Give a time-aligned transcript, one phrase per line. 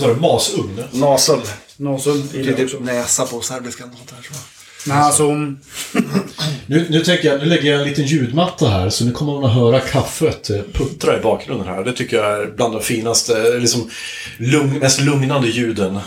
[0.00, 0.20] Vad sa du?
[0.20, 0.84] Masugn?
[0.92, 1.40] Nasel.
[1.76, 2.78] Nasel Det är typ också.
[2.78, 3.90] näsa på serbiskan.
[3.90, 4.38] och Sånt där.
[4.84, 5.30] Men alltså,
[6.66, 9.44] Nu, nu tänker jag, nu lägger jag en liten ljudmatta här så nu kommer man
[9.44, 11.84] att höra kaffet eh, puttra i bakgrunden här.
[11.84, 13.90] Det tycker jag är bland de finaste, liksom
[14.38, 15.96] lugn, mest lugnande ljuden.
[15.96, 16.02] Eh,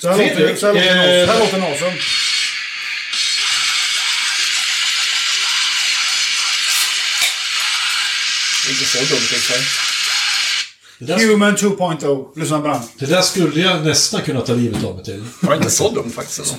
[0.00, 1.92] så här låter, så här låter, Eh, så här låter Nasel.
[8.70, 9.87] Inte så dumt i sig.
[11.00, 12.38] Human 2.0.
[12.40, 12.80] Lyssna på den.
[12.98, 15.24] det där skulle jag nästan kunna ta livet av mig till.
[15.40, 16.56] Det var inte så dumt faktiskt.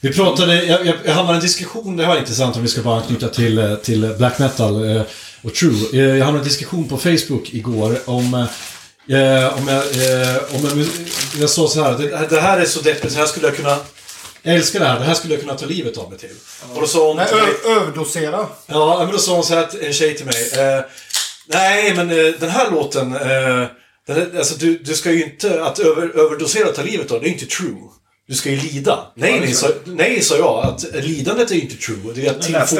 [0.00, 2.68] Vi pratade, jag, jag, jag hamnade i en diskussion, det här var intressant om vi
[2.68, 5.02] ska bara anknyta till, eh, till black metal eh,
[5.42, 5.86] och true.
[5.92, 10.64] Eh, Jag hamnade i en diskussion på Facebook igår om eh, om jag, eh, om
[10.64, 10.86] jag,
[11.40, 13.76] jag sa så här, det, det här är så deppigt, så här skulle jag kunna
[14.44, 16.30] jag älskar det här, det här skulle jag kunna ta livet av mig till.
[16.74, 18.46] Och då sa hon Nej, till mig, ö- överdosera.
[18.66, 20.50] Ja, men då sa hon så här, en tjej till mig.
[20.52, 20.80] Eh,
[21.46, 23.66] Nej, men eh, den här låten, eh,
[24.06, 27.28] den alltså du, du ska ju inte, att över, överdosera och ta livet av det
[27.28, 27.88] är inte true.
[28.32, 28.98] Du ska ju lida.
[29.14, 30.64] Nej, nej, sa, nej, sa jag.
[30.64, 32.12] Att lidandet är ju inte true.
[32.14, 32.76] Det är att tillfo-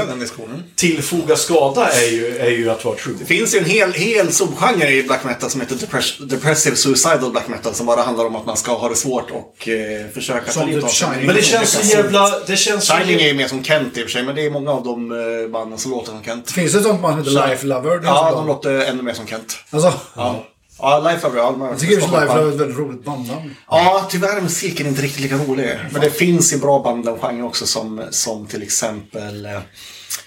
[0.76, 3.14] tillfoga skada är ju, är ju att vara true.
[3.18, 7.30] Det finns ju en hel, hel subgenre i black metal som heter depress- depressive suicidal
[7.32, 7.74] black metal.
[7.74, 10.68] Som bara handlar om att man ska ha det svårt och eh, försöka ta Som
[10.68, 11.08] livet av sig.
[11.26, 12.38] Men det känns så jävla...
[12.46, 14.46] Det känns så Shining är ju mer som Kent i och för sig, men det
[14.46, 16.50] är många av de eh, banden som låter som Kent.
[16.50, 18.00] Finns det ett sånt band som heter Life Lover?
[18.04, 19.56] Ja, de låter ännu mer som Kent.
[19.70, 20.44] Alltså, Ja,
[20.78, 21.42] ja Life ja.
[21.52, 23.54] de har- jag tycker Life är ett väldigt roligt bandnamn.
[23.70, 25.78] Ja, tyvärr är musiken inte riktigt lika rolig.
[25.92, 29.60] Men det finns ju bra band den genren också som, som till exempel eh,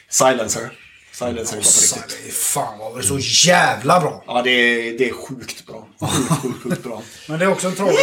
[0.09, 0.69] Silencer.
[1.11, 2.17] Silencer är bra på Fan, riktigt.
[2.23, 4.23] det är fan vad det är så jävla bra.
[4.27, 5.87] Ja, det är, det är sjukt bra.
[5.99, 7.01] Sjukt, sjukt, sjukt bra.
[7.27, 7.99] Men det är också en tragisk...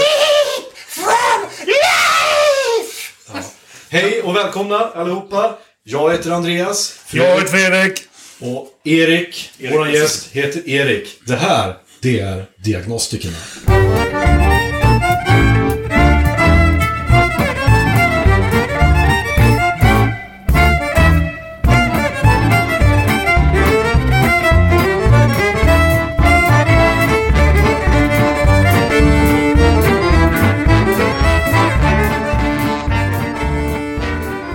[3.90, 5.58] Hej och välkomna allihopa.
[5.84, 6.94] Jag heter Andreas.
[7.12, 8.00] Jag heter Fredrik.
[8.40, 11.20] Och Erik, vår gäst, heter Erik.
[11.26, 14.71] Det här, det är Diagnostikerna.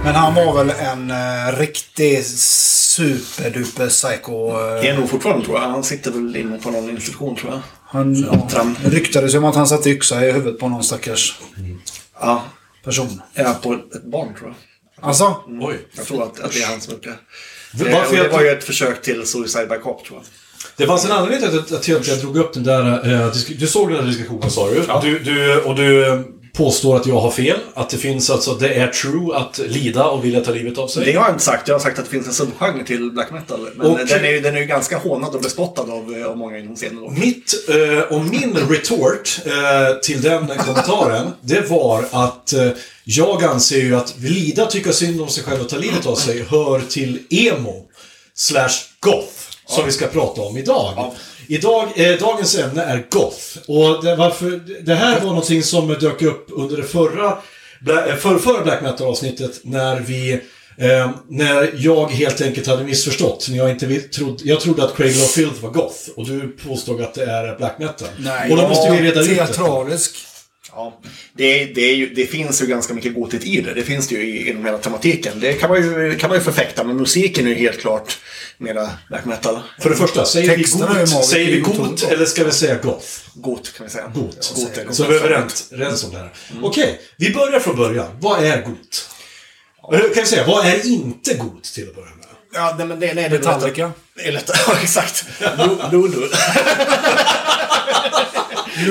[0.08, 4.50] Men han var väl en uh, riktig superduper psycho.
[4.50, 5.70] eh, Det är nog fortfarande tror jag.
[5.70, 7.60] Han sitter väl inne på någon institution tror jag.
[7.86, 8.76] han ja, Tram.
[8.86, 11.40] ryktades ju om att han satte yxa i huvudet på någon stackars
[12.20, 12.44] Ja,
[12.86, 13.22] person.
[13.34, 15.08] är på ett barn tror jag.
[15.08, 15.36] Alltså?
[15.62, 15.76] Oj.
[15.98, 17.16] Jag tror att, att det är han som gjort det.
[17.74, 20.26] Varför Eh, det jag- var ju ett försök till Suicide by Cop tror jag.
[20.78, 23.14] Det fanns en anledning till att, att, jag- att jag drog upp den där...
[23.14, 24.84] eh, disk- du såg den där diskussionen sa du.
[24.88, 25.02] Ja.
[25.04, 26.20] du, du och du eh,
[26.58, 27.60] påstår att jag har fel.
[27.74, 31.06] Att det finns alltså, det är true att lida och vilja ta livet av sig.
[31.06, 31.68] Det har jag inte sagt.
[31.68, 33.70] Jag har sagt att det finns en subgenre till black metal.
[33.76, 36.38] Men Och- den, är, ju- den är ju ganska hånad och bespottad av, eh, av
[36.38, 36.96] många inom scenen.
[37.02, 37.10] Då.
[37.10, 42.54] Mitt eh, och min retort eh, till den kommentaren, det var att
[43.04, 46.44] jag anser ju att lida, tycka synd om sig själv och ta livet av sig
[46.50, 47.86] hör till emo
[48.36, 48.70] slash
[49.00, 49.34] goth,
[49.68, 51.12] som vi ska prata om idag.
[51.48, 53.58] Idag, eh, dagens ämne är goth.
[53.68, 57.38] Och det, varför, det här var någonting som dök upp under det förra,
[57.88, 60.42] eh, för, förra black metal-avsnittet när vi
[60.80, 63.48] Eh, när jag helt enkelt hade missförstått.
[63.50, 67.02] När jag, inte vill, trodde, jag trodde att of Filth var goth och du påstod
[67.02, 68.08] att det är black metal.
[68.20, 70.16] Nej, och då måste vi reda ut teatralisk.
[70.78, 71.00] Ja.
[71.34, 73.74] Det, det, är ju, det finns ju ganska mycket gotigt i det.
[73.74, 75.40] Det finns det ju i- inom hela tematiken.
[75.40, 78.18] Det kan man ju, kan man ju förfäkta, men musiken är ju helt klart
[78.58, 79.60] mera black metal.
[79.80, 82.52] För det första, säger vi Texterna är ju got, säger vi got eller ska vi
[82.52, 83.06] säga goth?
[83.34, 84.08] Got kan vi säga.
[84.16, 84.54] Got.
[84.56, 84.94] Got är det.
[84.94, 86.34] Så vi är överens överens om det här.
[86.62, 88.08] Okej, vi börjar från början.
[88.20, 89.10] Vad är got?
[89.94, 92.26] Eller Kan vi säga, vad är inte got till att börja med?
[92.54, 93.92] Ja, nej, men det, nej, det är Metallica.
[94.16, 94.52] Det är lätt.
[94.68, 95.26] Ja, exakt.
[95.40, 96.28] Lu- Lulu.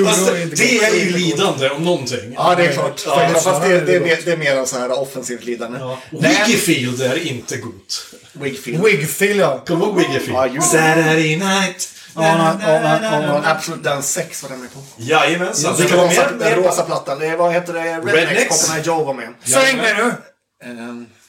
[0.07, 2.33] Alltså, det är ju lidande om någonting.
[2.35, 3.03] Ja, det är klart.
[3.05, 5.79] Ja, Fast, fast det, det, är mer, det är mer så här offensivt lidande.
[5.79, 5.99] Ja.
[6.11, 8.05] Wiggyfield är inte got.
[8.33, 8.83] Wigfield.
[8.83, 9.63] Wigfield ja.
[9.67, 10.55] Kommer du ihåg Wiggyfield?
[10.55, 10.61] Ja.
[10.61, 11.89] Saturday night.
[13.43, 14.79] Absolut Dance 6 var den med på.
[14.97, 15.73] Jajamensan.
[15.75, 16.35] Den Det kan vara mer.
[16.39, 17.37] den rosa plattan.
[17.37, 17.79] Vad heter det?
[17.79, 18.13] Rednecks.
[18.13, 18.87] Rednecks.
[18.87, 19.33] Joe var med.
[19.45, 20.13] Säng mig nu!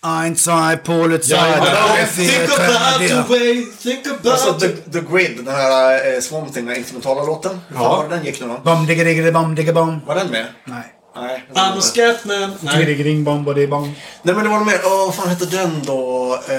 [0.00, 1.36] Ein, zwei, Polizei.
[1.36, 4.90] Ja, drei, think about the way, think Alltså about The, the...
[4.90, 7.60] the Grid, den här eh, Swamp Thing, den instrumentala låten.
[7.68, 7.96] Hur fan Ja.
[7.96, 8.58] var den gick nu då?
[8.64, 10.00] Bom, digga, digga, bom, digga, bom.
[10.06, 10.46] Var den med?
[10.64, 10.94] Nej.
[11.20, 11.44] Nej.
[11.54, 13.24] I'm a scatman.
[13.24, 13.94] Bom, body, bom.
[14.22, 16.38] Nej men det var nog mer, åh vad fan hette den då?
[16.48, 16.56] Eh,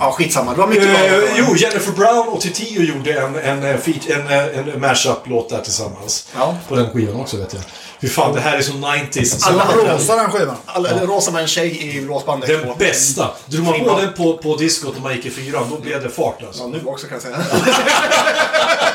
[0.00, 1.04] ja skitsamma, det var mycket bra.
[1.06, 5.48] Eh, jo, Jennifer Brown och Titiyo gjorde en, en, eh, feat, en, eh, en mashup-låt
[5.50, 6.28] där tillsammans.
[6.36, 6.54] Ja.
[6.68, 7.62] På den skivan också vet jag.
[8.00, 9.24] Fy fan, det här är som 90s.
[9.38, 10.56] Så Alla jag- Rosa den skivan.
[10.66, 12.48] Alla, eller Rosa med en tjej i låtbandet.
[12.48, 13.30] Den bästa.
[13.46, 16.10] Drog man på den på, på diskot när man gick i fyran, då blev det
[16.10, 16.62] fart alltså.
[16.62, 17.36] Ja, nu också kan jag säga.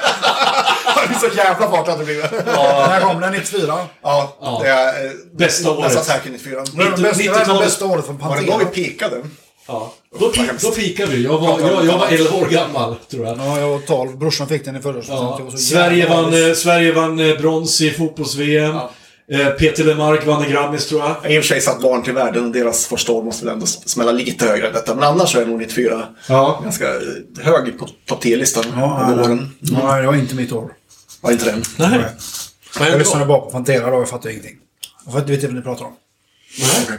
[1.30, 2.32] så jävla fart att det blivit.
[2.32, 3.34] När kom den?
[3.34, 3.74] 94?
[4.04, 5.06] Ja, det är...
[5.06, 5.84] eh, Bästa året.
[5.84, 6.64] Nästan säkert 94.
[6.74, 7.62] Det var det bästa- det var det 90-talet.
[7.66, 8.70] bästa året för Var det då vi Pantera.
[8.86, 9.16] pikade?
[9.68, 9.94] Ja.
[10.20, 11.24] Då, pi- då pikade vi.
[11.24, 13.38] Jag var, jag, jag var 11 år gammal, tror jag.
[13.38, 14.18] Ja, jag var 12.
[14.18, 15.52] Brorsan fick den i födelsedagspresent.
[15.54, 15.58] Ja.
[15.58, 18.76] Sverige, vann, eh, Sverige vann eh, brons i fotbolls-VM.
[19.32, 21.32] Eh, Peter Lemark vann i Grammis, tror jag.
[21.32, 23.66] I och för sig satt barn till världen och deras första år måste väl ändå
[23.66, 24.96] smälla lite högre än detta.
[24.96, 26.60] Men annars så är nog 94 Ja.
[26.64, 27.02] ganska eh,
[27.44, 29.06] hög på topp 10-listan Ja,
[29.62, 30.72] nej, det var inte mitt år.
[31.24, 31.64] Var inte den?
[31.78, 31.90] Nej.
[31.90, 32.08] Vad
[32.76, 33.28] Jag hände lyssnade då?
[33.28, 34.58] bara på Pantera då, jag fattade ingenting.
[35.06, 35.96] Jag vet inte vad ni pratar om.
[36.60, 36.98] Nej.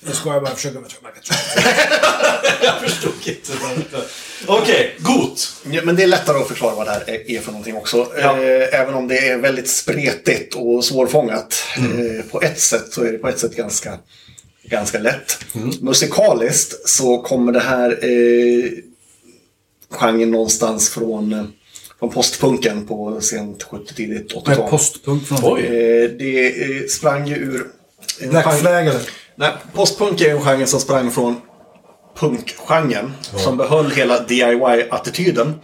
[0.00, 0.90] Nu ska jag bara försöka med
[2.62, 4.02] Jag förstod inte.
[4.46, 5.52] Okej, Got.
[5.70, 8.12] Ja, men det är lättare att förklara vad det här är- är för någonting också.
[8.18, 8.42] Ja.
[8.42, 11.62] Eh, även om det är väldigt spretigt och svårfångat.
[11.76, 12.18] Mm.
[12.18, 13.98] Eh, på ett sätt så är det på ett sätt ganska,
[14.62, 15.38] ganska lätt.
[15.54, 15.70] Mm.
[15.80, 18.70] Musikaliskt så kommer det här eh,
[19.90, 21.52] genren någonstans från,
[22.02, 24.64] från postpunken på sent 70 tidigt Vad 80-tal.
[24.64, 25.36] är postpunk för?
[25.42, 25.62] Oj.
[25.62, 27.66] Eh, det eh, sprang ju ur...
[28.30, 29.00] Black Flag eller?
[29.36, 31.36] Nej, postpunk är en genre som sprang från
[32.18, 33.12] punkgenren.
[33.36, 35.54] Som behöll hela DIY-attityden.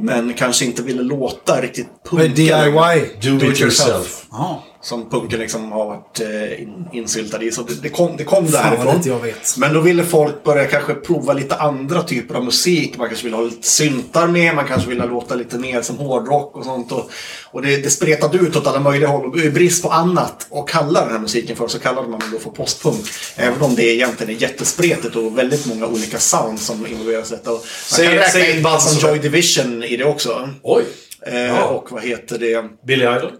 [0.00, 2.28] Men kanske inte ville låta riktigt Vad är.
[2.28, 3.30] DIY?
[3.38, 4.26] Do it yourself.
[4.30, 4.64] Ja.
[4.86, 7.50] Som punken liksom har varit eh, in, insyltad i.
[7.52, 9.00] Så det, det kom, det kom därifrån.
[9.04, 9.56] jag vet.
[9.56, 12.98] Men då ville folk börja kanske prova lite andra typer av musik.
[12.98, 16.56] Man kanske ville ha lite syntar med, man kanske ville låta lite mer som hårdrock
[16.56, 16.92] och sånt.
[16.92, 17.10] Och,
[17.50, 19.26] och det, det spretade ut åt alla möjliga håll.
[19.30, 22.26] Och i brist på annat att kalla den här musiken för så kallade man det
[22.32, 23.06] då för postpunk.
[23.36, 27.50] Även om det egentligen är jättespretigt och väldigt många olika sound som involveras i detta.
[27.50, 30.48] Och man Säg- kan räkna in band som- Joy Division i det också.
[30.62, 30.84] Oj.
[31.26, 31.64] Eh, Ja.
[31.64, 32.64] Och vad heter det?
[32.86, 33.30] Billy Idol.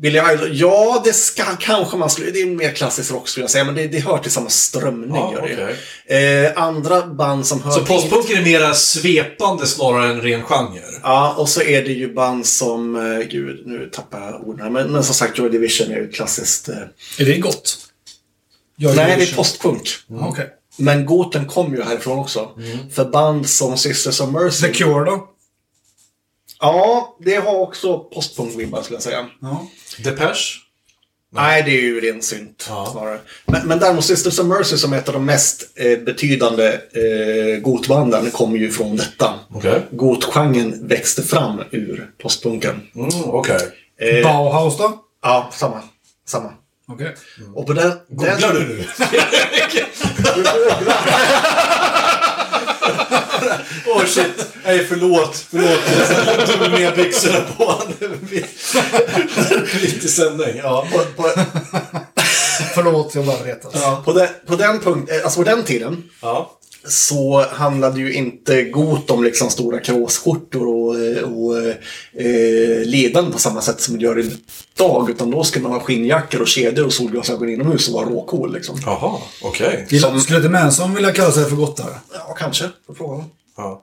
[0.00, 3.50] Billy Idol, ja det ska kanske man skulle, det är mer klassisk rock skulle jag
[3.50, 5.10] säga, men det, det hör till samma strömning.
[5.14, 5.74] Ja, gör
[6.08, 6.46] det.
[6.46, 10.80] eh, andra band som hör Så postpunken är mera svepande snarare än ren genre?
[11.02, 14.70] Ja, och så är det ju band som, eh, gud nu tappar jag orden här,
[14.70, 16.68] men, men som sagt Joy Division är ju ett klassiskt...
[16.68, 16.74] Eh,
[17.18, 17.76] Är det gott?
[18.76, 19.36] Jag nej, det är Division.
[19.36, 19.88] postpunk.
[20.06, 20.46] Ja, Okej.
[20.76, 22.48] Men Goten kom ju härifrån också.
[22.92, 24.66] För band som Sisters of Mercy.
[24.66, 25.26] The Cure då?
[26.60, 29.26] Ja, det har också postpunk-vibbar skulle jag säga.
[29.40, 29.66] Ja.
[30.04, 30.56] Depeche?
[31.32, 32.88] Nej, det är ju ren synt Ja.
[32.92, 33.20] snarare.
[33.46, 37.60] Men, men däremot Sisters of Mercy som är ett av de mest eh, betydande eh,
[37.60, 39.34] gotbanden kommer ju från detta.
[39.54, 39.80] Okej.
[39.90, 42.82] Gotgenren växte fram ur postpunken.
[42.94, 43.60] Mm, Okej.
[44.00, 45.04] Eh, Bauhaus då?
[45.22, 45.82] ja, samma.
[46.26, 46.52] Samma.
[46.88, 47.14] Okej.
[47.54, 47.92] Och på den...
[48.08, 48.84] Googlar den, du nu?
[53.86, 54.46] Åh oh, shit.
[54.64, 55.46] Nej, förlåt.
[55.50, 55.80] Förlåt.
[56.26, 57.82] Jag tog med byxorna på.
[59.82, 60.56] Lite sändning.
[60.62, 60.86] Ja.
[60.92, 61.30] på, på,
[62.74, 64.04] Förlåt, jag bara retas.
[64.04, 66.59] på, den, på den punkt, eh, alltså på den tiden ja.
[66.84, 71.58] Så handlade ju inte Got om liksom stora kråsskjortor och, och
[72.20, 75.10] eh, ledande på samma sätt som det gör idag.
[75.10, 78.80] Utan då skulle man ha skinnjackor och kedjor och solglasögon inomhus och vara råcool liksom.
[78.84, 80.00] Jaha, okej.
[80.00, 80.20] Som...
[80.20, 81.94] Skulle inte Manson vilja kalla sig för gottare?
[82.14, 82.68] Ja, kanske.
[82.86, 83.30] Får fråga honom.
[83.56, 83.82] Ja.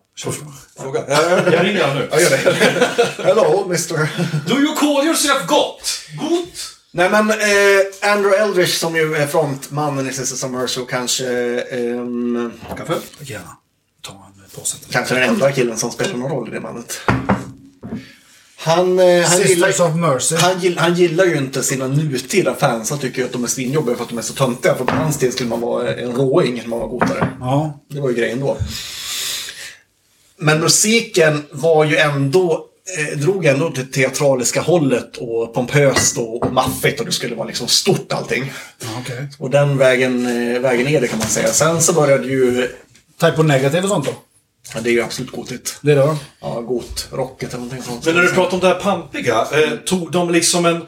[0.78, 1.04] Fråga.
[1.08, 2.10] Jag, ringer honom nu.
[2.12, 3.24] Ja, gör det.
[3.24, 4.10] Hello, Mr.
[4.48, 6.00] Do you call yourself got?
[6.20, 6.77] Got?
[6.92, 11.28] Nej men eh, Andrew Eldridge som ju är frontmannen i Sisters of Mercy och kanske,
[11.62, 12.94] ehm, Kaffe?
[13.20, 13.58] Gärna.
[14.02, 14.78] Ta en påse.
[14.90, 17.00] kanske den enda killen som spelar någon roll i det bandet.
[18.60, 20.36] Han, eh, han, gillar, Sisters of Mercy.
[20.36, 22.90] han, gill, han gillar ju inte sina nutida fans.
[22.90, 24.76] Han tycker ju att de är svinjobbiga för att de är så töntiga.
[24.76, 27.30] För på hans tid skulle man vara en råing när man var godare.
[27.40, 27.80] Ja.
[27.88, 28.58] Det var ju grejen då.
[30.38, 32.66] Men musiken var ju ändå,
[32.98, 37.48] eh, drog ändå till teatraliska hållet och pompöst och, och maffigt och det skulle vara
[37.48, 38.54] liksom stort allting.
[39.00, 39.28] Okej.
[39.40, 41.48] Och den vägen, eh, vägen är det kan man säga.
[41.48, 42.68] Sen så började ju,
[43.20, 44.12] Type negativ och sånt då?
[44.74, 45.78] ja, det är ju absolut gotigt.
[45.82, 46.18] Det då?
[46.42, 48.06] Ja, got, rocket eller någonting sånt.
[48.06, 50.76] Men när du pratar om det här pampiga, eh, tog de liksom en,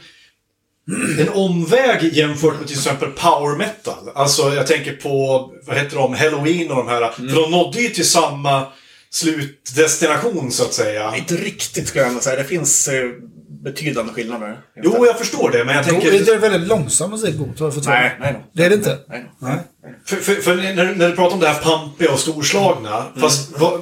[1.20, 4.10] en omväg jämfört med till exempel power metal?
[4.15, 7.12] Alltså jag tänker på, vad heter de, Halloween och de här.
[7.12, 8.68] För de nådde ju till samma
[9.12, 11.16] slutdestination så att säga.
[11.18, 12.36] Inte riktigt skulle jag ändå säga.
[12.36, 13.10] Det finns eh,
[13.63, 14.58] betydande skillnader.
[14.84, 16.12] Jo, jag förstår det, men jag Tänker...
[16.12, 18.39] Det är väldigt långsam musik, jag fått Nej, nej då.
[18.54, 19.00] Det är det inte?
[19.10, 19.58] Nej, Nej.
[20.06, 23.06] För, för, för när, när du pratar om det här pampiga och storslagna.
[23.20, 23.82] Fast vad,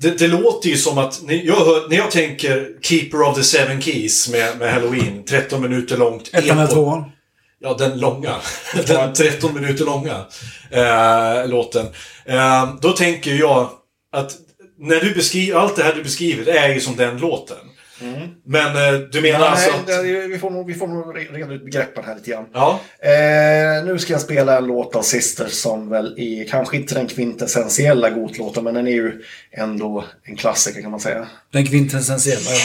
[0.00, 3.42] det, det låter ju som att, när jag, hör, när jag tänker Keeper of the
[3.42, 6.30] Seven Keys med, med Halloween, 13 minuter långt.
[6.32, 7.04] Ettan eller tvåan?
[7.60, 8.36] Ja, den långa.
[8.86, 10.24] Den 13 minuter långa
[10.70, 11.86] eh, låten.
[12.24, 13.70] Eh, då tänker jag
[14.18, 14.32] att
[14.78, 17.56] när du beskriver, allt det här du beskriver är ju som den låten.
[18.46, 20.04] Men eh, du menar Nej, alltså att...
[20.04, 22.44] vi får nog, vi får nog re- reda ut begreppen här lite grann.
[22.52, 22.80] Ja.
[23.02, 27.06] Eh, nu ska jag spela en låt av Sisters som väl är kanske inte den
[27.06, 29.22] kvintessentiella Gotlåten, men den är ju
[29.52, 31.28] ändå en klassiker kan man säga.
[31.52, 32.60] Den kvintessentiella, ja.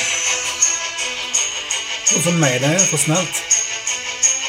[2.17, 3.35] Och för mig, det är för snällt.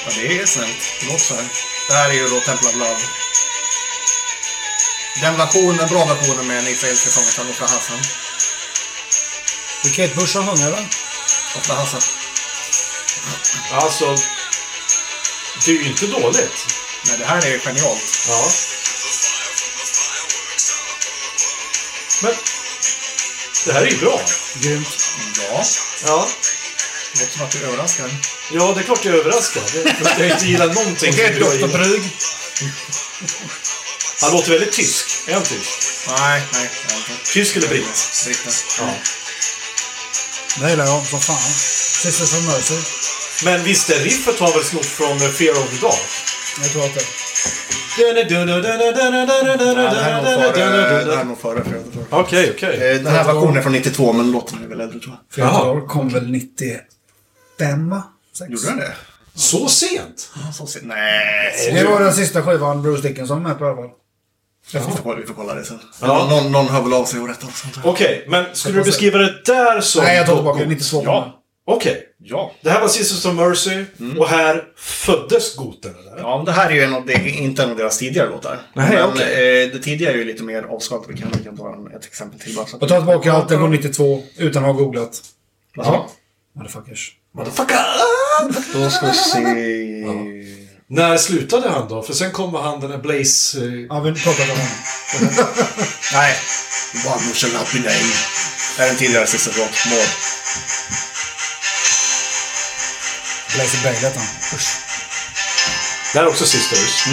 [0.07, 0.83] Ja, det är snällt.
[1.01, 1.45] Det låter så här.
[1.89, 3.24] Det här är ju då Temple of Love.
[5.21, 7.99] Den versionen, bra versionen med en israeliska sångerskan Ofra Hassan.
[9.83, 10.89] Det är Kate Bush som sjunger, eller?
[11.57, 12.01] Ofra Hassan.
[13.73, 14.17] Alltså...
[15.65, 16.67] Det är ju inte dåligt.
[17.07, 18.27] Nej, det här är genialt.
[18.29, 18.51] Ja.
[22.23, 22.35] Men...
[23.67, 24.21] Det här är ju bra.
[24.55, 25.09] Grymt.
[25.51, 25.65] Ja,
[26.07, 26.29] Ja.
[27.15, 28.11] det låter som att du är överraskad.
[28.53, 29.63] Ja, det är klart jag är överraskad.
[30.19, 31.55] Jag inte gillar någonting Dr.
[31.55, 31.73] gillat.
[31.73, 32.11] Brygg.
[34.25, 35.07] Han låter väldigt tysk.
[35.29, 35.71] Är han tysk?
[36.09, 36.71] Nej, nej.
[37.35, 38.23] Tysk eller britt?
[38.27, 38.53] Britten.
[38.79, 38.95] Ja.
[40.61, 41.37] Det gillar jag som fan.
[42.03, 42.75] Sisters of Mercy.
[43.45, 46.01] Men visst är riffet har väl snott från eh, Fear of the Dark?
[46.63, 47.05] Jag tror att det.
[49.95, 52.09] Det här är nog före- Fear of the Dark.
[52.11, 52.91] Okej, okej.
[52.91, 55.51] Eh, Den här versionen är från 92, men låten är väl äldre tror jag.
[55.53, 58.03] Feodor kom väl 95, va?
[58.49, 58.93] Gjorde den det?
[59.35, 60.31] Så sent?
[60.59, 61.71] Så se- Nej.
[61.75, 63.91] Det var den sista skivan Bruce Dickinson med på i alla fall.
[64.73, 65.79] Vi får, kolla- vi får kolla det sen.
[66.01, 66.27] Ja.
[66.31, 67.65] Någon, någon hör väl av sig och rättar oss.
[67.77, 67.87] jag.
[67.87, 70.05] Okej, men skulle du beskriva det där som...
[70.05, 70.67] Nej, jag tar tillbaka det.
[70.69, 71.03] 92.
[71.05, 71.41] Ja.
[71.67, 72.03] Okej.
[72.19, 72.53] Ja.
[72.63, 73.85] Det här var Sisters of Mercy
[74.19, 76.19] och här föddes goten, eller?
[76.23, 78.59] Ja, det här är ju en av, det är inte en av deras tidigare låtar.
[78.75, 79.63] Nej, men okej.
[79.65, 81.05] eh, det tidigare är ju lite mer avskalat.
[81.09, 82.67] Vi kan, vi kan ta en, ett exempel till bara.
[82.67, 85.21] så att- Och ta tillbaka allt, den går 92 utan att ha googlat.
[85.77, 86.01] Jaha.
[86.57, 87.13] Motherfuckers.
[87.37, 87.79] Motherfucker!
[88.85, 89.41] Då ska vi se...
[90.91, 92.03] När slutade han då?
[92.03, 93.59] För sen kommer han den där Blaze...
[93.59, 94.67] eh, Ja, vi pratar om honom.
[96.13, 96.37] Nej.
[97.07, 98.17] One who shall not be named.
[98.77, 99.87] Det är en tidigare sista låt.
[99.91, 100.07] More.
[103.55, 104.29] Blazer Bailey hette han.
[106.13, 107.05] Det här är också Sisters.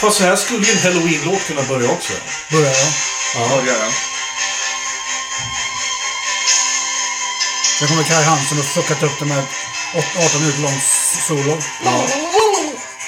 [0.00, 2.12] Fast så här skulle ju en Halloween-låt kunna börja också.
[2.52, 2.92] Börjar jag.
[3.34, 3.92] Ja, det gör jag.
[7.80, 9.46] Sen kommer Kai Hansen och fuckat upp det med ett
[10.18, 10.82] 18 minuter långt
[11.28, 11.56] solo.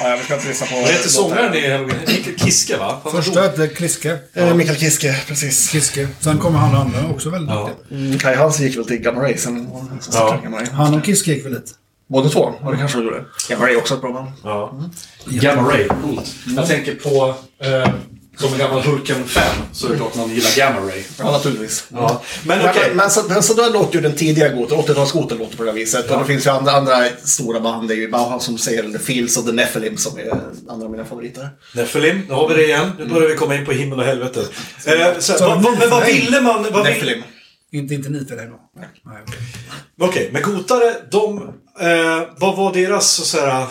[0.00, 0.74] Ja, vi ska inte lyssna på...
[0.74, 1.78] Vad heter sångaren i?
[2.06, 3.00] Mikael Kiske, va?
[3.12, 4.18] Första hette Kliske.
[4.34, 5.70] Eh, Mikael Kiske, precis.
[5.70, 6.08] Kiske.
[6.20, 7.70] Sen kommer han andra också väldigt Ja.
[7.90, 9.68] Mm, Kai Hansen gick väl till Gamma Ray sen.
[10.12, 10.40] Ja.
[10.72, 11.74] Han och Kiske gick väl dit.
[12.08, 12.54] Båda två?
[12.62, 13.24] Ja, det kanske de gjorde.
[13.48, 14.32] Gamma Ray är också ett bra band.
[14.44, 14.80] Ja.
[15.26, 16.34] Gamma Ray, coolt.
[16.56, 17.34] Jag tänker på...
[17.64, 17.88] Eh,
[18.38, 21.02] som en gammal Hulken-fan så är det klart man gillar Gamma Ray.
[21.18, 21.86] Ja, naturligtvis.
[21.88, 22.22] Ja.
[22.46, 22.90] Men Men, okej.
[22.94, 25.76] men, så, men så där låter ju den tidigare Goten, 80-talsgoten låter på det här
[25.76, 26.10] viset.
[26.10, 28.98] Och det finns ju andra, andra stora band, det är ju Bauhaus som säger The
[28.98, 30.30] Fields och The Nephilim som är
[30.68, 31.48] andra av mina favoriter.
[31.74, 32.92] Nephilim, nu har vi det igen.
[32.98, 34.40] Nu börjar vi komma in på himmel och helvete.
[34.86, 36.66] Eh, så, Så vad, men vad ville man?
[36.72, 37.22] Vad Nephilim.
[37.72, 38.60] Inte, inte ni för det då.
[38.76, 38.88] Nej.
[39.26, 39.38] okej.
[40.00, 41.42] Okej, men Gotare, de...
[41.80, 43.66] Eh, vad var deras så här...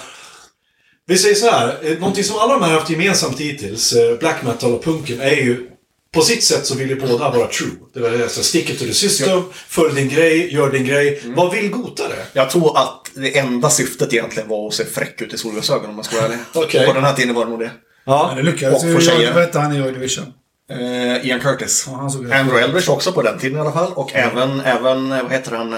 [1.12, 4.18] Vi säger så här, eh, någonting som alla de här har haft gemensamt hittills, eh,
[4.20, 5.68] black metal och punken, är ju...
[6.14, 7.72] På sitt sätt så vill ju båda vara true.
[7.94, 11.22] Det var det, så stick it to the system, följ din grej, gör din grej.
[11.26, 12.16] Vad vill Gotare?
[12.34, 15.96] Jag tror att det enda syftet egentligen var att se fräck ut i solglasögon om
[15.96, 16.40] man ska vara ärlig.
[16.54, 16.88] Okej.
[16.88, 17.72] På den här tiden var det nog det.
[18.06, 18.94] Men det lyckades ju.
[19.34, 20.34] Vad hette han i Joy Division?
[20.72, 21.86] Eh, Ian Curtis.
[21.88, 22.00] Ja,
[22.40, 23.94] Andrew Eldridge också på den tiden i alla fall.
[23.94, 25.76] Och även, även, eh, vad heter han?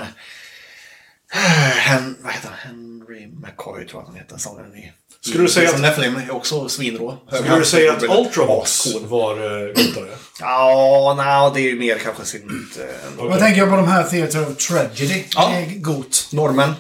[1.76, 2.58] Hen, vad heter han?
[2.58, 4.38] Henry McCoy tror jag han heter.
[4.38, 4.92] Sångaren i...
[5.26, 7.18] Skulle du säga att- Nephilim är också svinrå.
[7.32, 10.10] Skulle du säga att Ultravox var uh, Gotare?
[10.40, 12.68] Ja, nej, det är ju mer kanske sin...
[12.80, 15.24] Eh, Vad tänker jag på de här Theatre of Tragedy?
[15.36, 15.50] Ja.
[15.50, 16.28] Det är Got.
[16.32, 16.74] normen.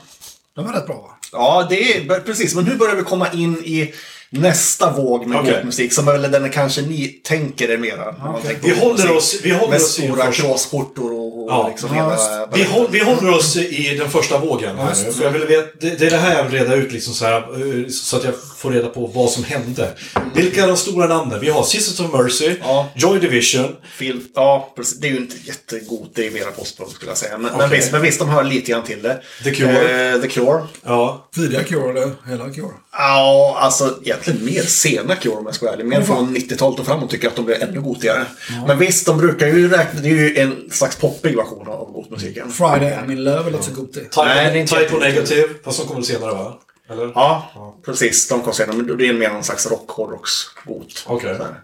[0.55, 1.09] De är rätt bra va?
[1.31, 2.55] Ja, det är precis.
[2.55, 3.93] Men nu börjar vi komma in i
[4.39, 5.63] nästa våg med Okej.
[5.65, 8.13] musik som är väl den kanske ni tänker er mera.
[8.13, 11.67] på Vi håller oss- vi håller Med oss i stora första- gråsskjortor och, och Ja.
[11.69, 12.49] liksom Ja, hela...
[12.53, 14.77] Vi, håll, vi håller oss i den första vågen.
[14.77, 16.91] Här nu, för jag vill veta, det, det är det här jag vill reda ut
[16.91, 17.35] liksom så, här,
[17.81, 19.89] eh, så att jag får reda på vad som hände.
[20.35, 21.39] Vilka är de stora namnen?
[21.39, 22.89] Vi har Sisters of Mercy, Ja.
[22.95, 23.75] Joy Division.
[23.99, 24.99] Fil- ja, precis.
[24.99, 26.11] Det är ju inte jättegott.
[26.15, 27.37] Det är mera postpunk skulle jag säga.
[27.37, 27.77] Men, men, Okej.
[27.79, 29.21] visst, men visst, de hör lite grann till det.
[29.43, 30.13] The Cure.
[30.13, 30.63] Eh, The Cure.
[30.85, 31.27] Ja.
[31.35, 32.73] Tidiga Cure eller hela Cure?
[32.91, 35.85] Ja, alltså, ja, egentligen mer sena Cure om jag ska vara ärlig.
[35.85, 38.25] Mer från 90-talet och framåt tycker jag att de blir ännu gotigare.
[38.67, 40.01] Men visst, de brukar ju räkna...
[40.01, 42.51] Det är ju en slags poppig version av gotmusiken.
[42.51, 44.01] Friday I'm in love är lite så god till.
[44.01, 45.15] Type, Nej, det är inte type O jätteroligt.
[45.15, 46.59] Negative, fast som kommer senare va?
[46.89, 47.11] Eller?
[47.15, 48.27] Ja, precis.
[48.27, 48.77] De kom senare.
[48.77, 51.03] Men det är mer någon slags rock, hårdrocksgot.
[51.07, 51.37] Okej.
[51.37, 51.55] Så här.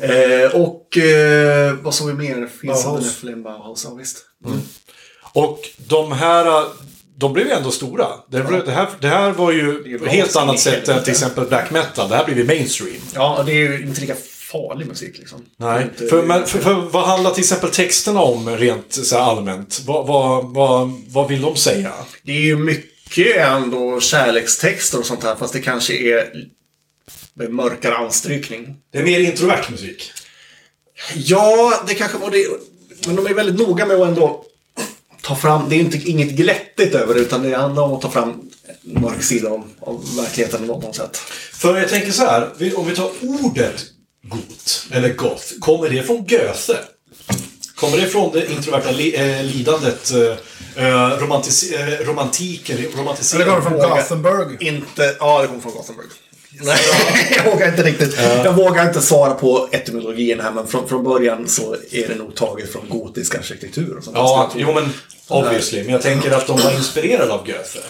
[0.00, 2.46] Eh, och eh, vad sa vi mer?
[2.60, 2.92] Finns det.
[2.92, 3.84] Nephilim Bauhaus?
[3.84, 4.24] Ja, visst.
[5.32, 6.64] Och de här,
[7.16, 8.06] de blev ju ändå stora.
[8.30, 11.70] Det, det, här, det här var ju på helt annat sätt än till exempel black
[11.70, 12.08] metal.
[12.08, 13.00] Det här blev ju mainstream.
[13.14, 14.14] Ja, och det är ju inte lika
[14.52, 15.44] farlig musik liksom.
[15.56, 19.82] Nej, Inte- för, men, för, för vad handlar till exempel texterna om rent så allmänt?
[19.86, 21.92] Vad, vad, vad, vad vill de säga?
[22.22, 26.30] Det är ju mycket ändå kärlekstexter och sånt här, fast det kanske är
[27.48, 28.76] mörkare anstrykning.
[28.92, 30.12] Det är mer introvert musik.
[31.14, 32.46] Ja, det kanske var det.
[33.06, 34.44] Men de är väldigt noga med att ändå
[35.24, 38.10] ta fram, det är inte inget glättigt över det, utan det handlar om att ta
[38.10, 38.50] fram
[38.94, 41.16] en mörk sida av, av verkligheten på något sätt.
[41.52, 43.84] För jag tänker så här, om vi tar ordet
[44.22, 46.78] got, eller goth, kommer det från Goethe?
[47.74, 53.62] Kommer det från det introverta li, eh, lidandet, eh, eh, romantis, eh, romantiken, Eller romantiseringen?
[53.62, 54.62] kommer det från Gothenburg?
[54.62, 56.06] Inte, ja det kommer från Gothenburg.
[56.60, 56.78] Nej,
[57.36, 58.18] jag vågar inte riktigt.
[58.44, 62.34] Jag vågar inte svara på etymologin här, men från, från början så är det nog
[62.34, 63.96] taget från gotisk arkitektur.
[63.98, 64.16] Och sånt.
[64.16, 64.92] Ja, jo men
[65.28, 65.82] obviously.
[65.82, 67.80] Men jag tänker att de var inspirerade av Goethe.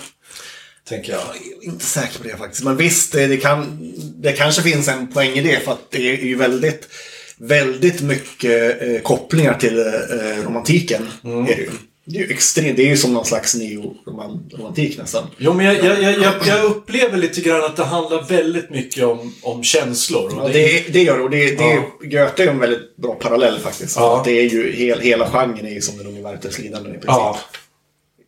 [0.89, 1.23] Tänker jag.
[1.23, 2.65] är inte säker på det faktiskt.
[2.65, 5.61] Men visst, det, kan, det kanske finns en poäng i det.
[5.61, 6.89] För att det är ju väldigt,
[7.37, 11.09] väldigt mycket eh, kopplingar till eh, romantiken.
[11.23, 11.71] Är det, ju.
[12.07, 12.77] Det är ju extremt.
[12.77, 15.27] Det är ju som någon slags neoromantik nästan.
[15.39, 19.35] Jo, men jag, jag, jag, jag, upplever lite grann att det handlar väldigt mycket om,
[19.43, 20.33] om känslor.
[20.37, 21.25] Ja, det, det gör det.
[21.25, 21.83] Och det, det Ja.
[22.01, 23.97] Goethe är ju en väldigt bra parallell faktiskt.
[23.97, 24.23] Ja.
[24.25, 27.07] Det är ju, hel, hela genren är ju som den unge Werthers lidande i princip.
[27.09, 27.39] Ja.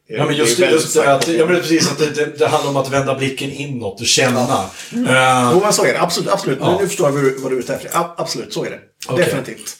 [0.08, 2.70] Ja, men just, Det just det, att, ja, men precis att det, det, det handlar
[2.70, 4.40] om att vända blicken inåt och känna.
[4.40, 6.00] Eh, Jo, men så är det.
[6.00, 6.30] Absolut.
[6.30, 6.58] absolut.
[6.60, 6.78] Ja.
[6.80, 7.90] Nu förstår jag vad du- vad du är ute efter.
[8.16, 8.78] Absolut, så är det.
[9.08, 9.24] Okej.
[9.24, 9.76] Definitivt.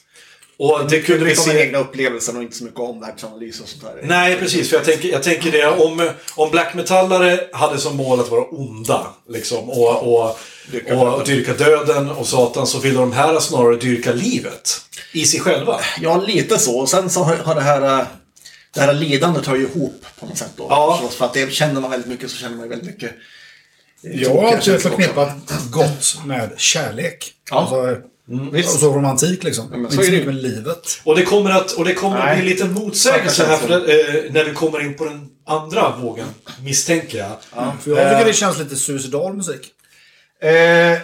[0.58, 1.62] Och det kunde vi Det som den se...
[1.66, 4.00] egna upplevelsen och inte så mycket omvärldsanalys och sånt där.
[4.02, 4.68] Nej, precis.
[4.70, 8.44] För jag tänker, jag tänker det, om, om black metallare hade som mål att vara
[8.44, 10.38] onda, liksom, och, och,
[10.70, 14.80] Dyrka och, och dyrka döden och satan, så vill de här snarare dyrka livet.
[15.12, 15.80] I sig själva.
[16.00, 16.78] Ja, lite så.
[16.78, 17.98] Och sen så har, det här...
[18.00, 18.07] äh,
[18.74, 20.66] Det här lidandet hör ju ihop på något sätt då.
[20.70, 21.02] Ja.
[21.11, 23.11] För att det känner man väldigt mycket så känner man väldigt mycket...
[24.04, 25.31] eh, Jag har alltid förknippat
[25.70, 27.33] gott med kärlek.
[27.50, 27.57] Ja.
[27.61, 27.96] Alltså,
[28.52, 28.74] Visst.
[28.74, 29.66] och så romantik liksom.
[29.70, 31.00] men inte så är det med livet.
[31.04, 33.76] Och det kommer att, och det kommer att bli en liten motsägelse här för det,
[34.26, 36.26] eh, när vi kommer in på den andra vågen,
[36.62, 37.30] misstänker jag.
[37.82, 38.26] För jag tycker Eh.
[38.26, 39.70] det känns lite suicidal musik.
[40.42, 40.98] Eh,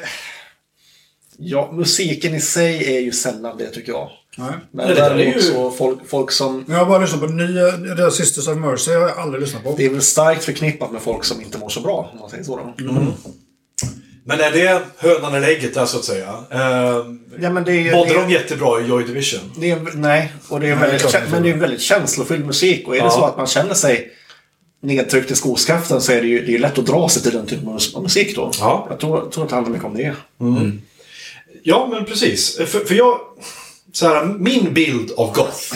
[1.39, 4.11] ja, musiken i sig är ju sällan det tycker jag.
[4.39, 4.53] Nej.
[4.73, 6.65] Men Nej, det är ju- så folk, folk som...
[6.69, 9.75] Jag har bara lyssnat på nya, det Sisters of Mercy har jag aldrig lyssnat på.
[9.77, 12.45] Det är väl starkt förknippat med folk som inte mår så bra, om man säger
[12.45, 12.57] så.
[12.57, 12.75] Då.
[14.25, 16.45] Men är det hönan eller ägget där så att säga?
[16.51, 17.05] Eh,
[17.41, 19.41] Ja, men det är, Mådde det, de jättebra i Joy Division?
[19.57, 22.47] det är, nej, och det är, Nej, väldigt, det är men det är väldigt känslofylld
[22.47, 22.89] musik.
[22.89, 23.05] Och är Ja.
[23.05, 24.11] det så att man känner sig
[24.83, 27.47] nedtryckt i skoskaften så är det ju, det är lätt att dra sig till den
[27.47, 28.51] typen av musik då.
[28.61, 28.87] Ja.
[28.91, 30.15] Jag tror, tror att det handlar mycket om det.
[31.63, 32.57] Ja, men precis.
[32.57, 33.19] För, för jag...
[33.93, 35.75] Så här, min bild av goth,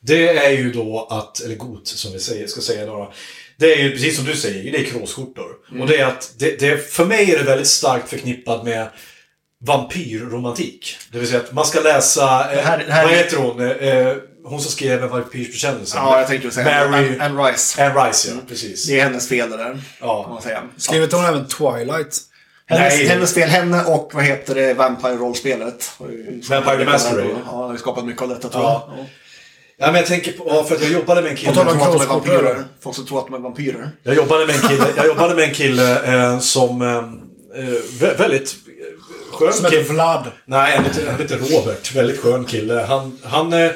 [0.00, 3.12] det är ju då att, eller got som vi säger, ska säga då.
[3.58, 5.50] Det är ju precis som du säger, det är kråsskjortor.
[5.80, 8.88] Och det är att, det, det, för mig är det väldigt starkt förknippat med
[9.64, 10.96] vampyrromantik.
[11.12, 13.60] Det vill säga att man ska läsa, eh, här- här vad är- heter hon?
[13.60, 15.96] Eh, Eh, hon som skrev En vampyrs bekännelse.
[15.96, 17.06] Ja, jag tänkte säga Mary...
[17.08, 17.84] Anne, Anne Rice.
[17.84, 18.34] Anne Rice, ja.
[18.48, 18.84] Precis.
[18.86, 19.78] Det är hennes fel det där.
[20.00, 20.40] Ja.
[20.42, 20.62] Säga.
[20.76, 22.20] Skrivit hon även Twilight?
[22.68, 23.06] Hennes, Nej.
[23.06, 23.48] hennes fel.
[23.48, 25.90] Henne och vad heter det, Vampire-rollspelet.
[26.48, 27.28] Vampire the Masquerade.
[27.46, 28.88] Ja, har skapat mycket av detta tror Ja.
[28.96, 28.98] jag.
[28.98, 29.06] Ja,
[29.78, 31.50] men jag tänker på, ja, för att jag jobbade med en kille.
[31.50, 32.64] Och talar om Folk som är vampyrer.
[32.80, 33.90] Folk som tror att de är vampyrer.
[34.02, 36.82] Jag jobbade med en kille, jag jobbade med en kille eh, som...
[36.82, 36.96] Eh,
[37.64, 37.68] eh,
[38.00, 39.82] vä- väldigt eh, skön Som kille.
[39.82, 40.24] Vlad.
[40.44, 41.94] Nej, han heter, heter Robert.
[41.94, 42.74] Väldigt skön kille.
[42.88, 43.70] Han, han, eh,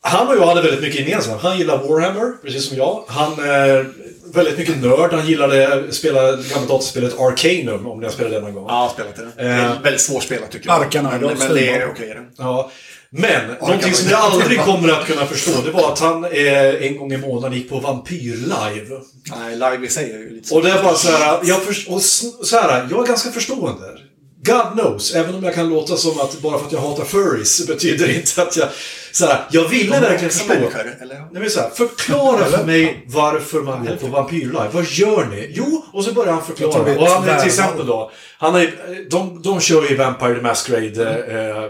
[0.00, 1.42] han och jag hade väldigt mycket gemensamt.
[1.42, 3.04] Han gillar Warhammer, precis som jag.
[3.08, 3.86] Han är
[4.34, 5.12] väldigt mycket nörd.
[5.12, 8.66] Han gillade att spela gamla datorspelet Arcanum, om ni har spelat det någon gång.
[8.68, 9.48] Ja, spelat det.
[9.50, 9.82] Eh.
[9.82, 10.82] väldigt svårspelat tycker jag.
[10.82, 12.08] Arkan men, Idol, men det är okej.
[12.08, 12.42] det.
[12.42, 12.70] Ja.
[13.16, 16.96] Men, någonting som jag aldrig kommer att kunna förstå, det var att han eh, en
[16.96, 19.00] gång i månaden gick på Vampyr-live.
[19.36, 20.56] Nej, live i sig är ju lite så.
[20.56, 23.98] Och det är bara så här, jag, för, och så här, jag är ganska förstående.
[24.46, 27.66] God knows, även om jag kan låta som att bara för att jag hatar furries
[27.66, 28.68] betyder inte att jag...
[29.12, 31.14] Så här, jag ville verkligen människor, eller?
[31.14, 34.68] Nej, men så här, förklara för mig varför man går på Vampyrlive.
[34.72, 35.52] Vad gör ni?
[35.54, 36.98] Jo, och så börjar han förklara.
[36.98, 38.74] Och han är till exempel då, han är,
[39.10, 41.24] de, de kör ju Vampire the Masquerade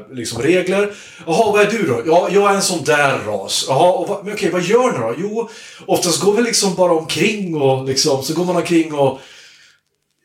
[0.08, 0.94] eh, liksom regler.
[1.26, 2.02] Jaha, vad är du då?
[2.06, 3.64] Ja, jag är en sån där ras.
[3.68, 5.14] Jaha, och vad, men okej, vad gör ni då?
[5.18, 5.48] Jo,
[5.86, 9.20] oftast går vi liksom bara omkring och liksom, så går man omkring och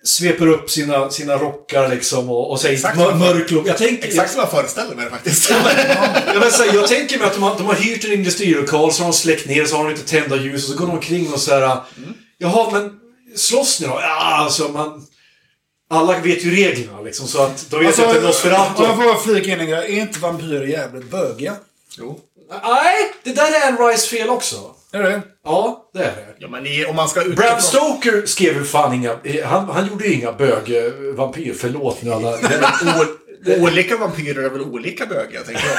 [0.03, 3.67] sveper upp sina, sina rockar liksom och, och säger Exakt mör, vad- mörklok.
[3.67, 4.07] Jag tänker...
[4.07, 5.49] Exakt som jag föreställer mig det faktiskt.
[5.49, 8.93] Ja, men så här, jag tänker mig att de har, de har hyrt en industrilokal,
[8.93, 10.91] så har de släckt ner, så har de lite tända ljus och så går de
[10.93, 11.77] omkring och så här.
[12.37, 12.91] Jaha, men
[13.35, 13.93] slåss ni då?
[14.01, 15.05] Ja, alltså man...
[15.91, 18.83] Alla vet ju reglerna liksom, så att de vet Alltså, att det är Nosferatu.
[18.83, 19.97] jag får flika in en grej.
[19.97, 21.55] Är inte vampyrer jävligt bögiga?
[21.97, 22.19] jo.
[22.63, 24.55] Nej, det där är Anne Rice fel också.
[24.93, 26.25] Är det Ja, det är det.
[26.37, 29.15] Ja, men i, om man ska utgå Bram Stoker skrev ju fan inga...
[29.45, 31.53] Han, han gjorde ju inga bög-vampyr.
[31.53, 32.37] Förlåt nu alla...
[33.59, 35.77] Olika vampyrer är väl olika bögiga, tänker jag.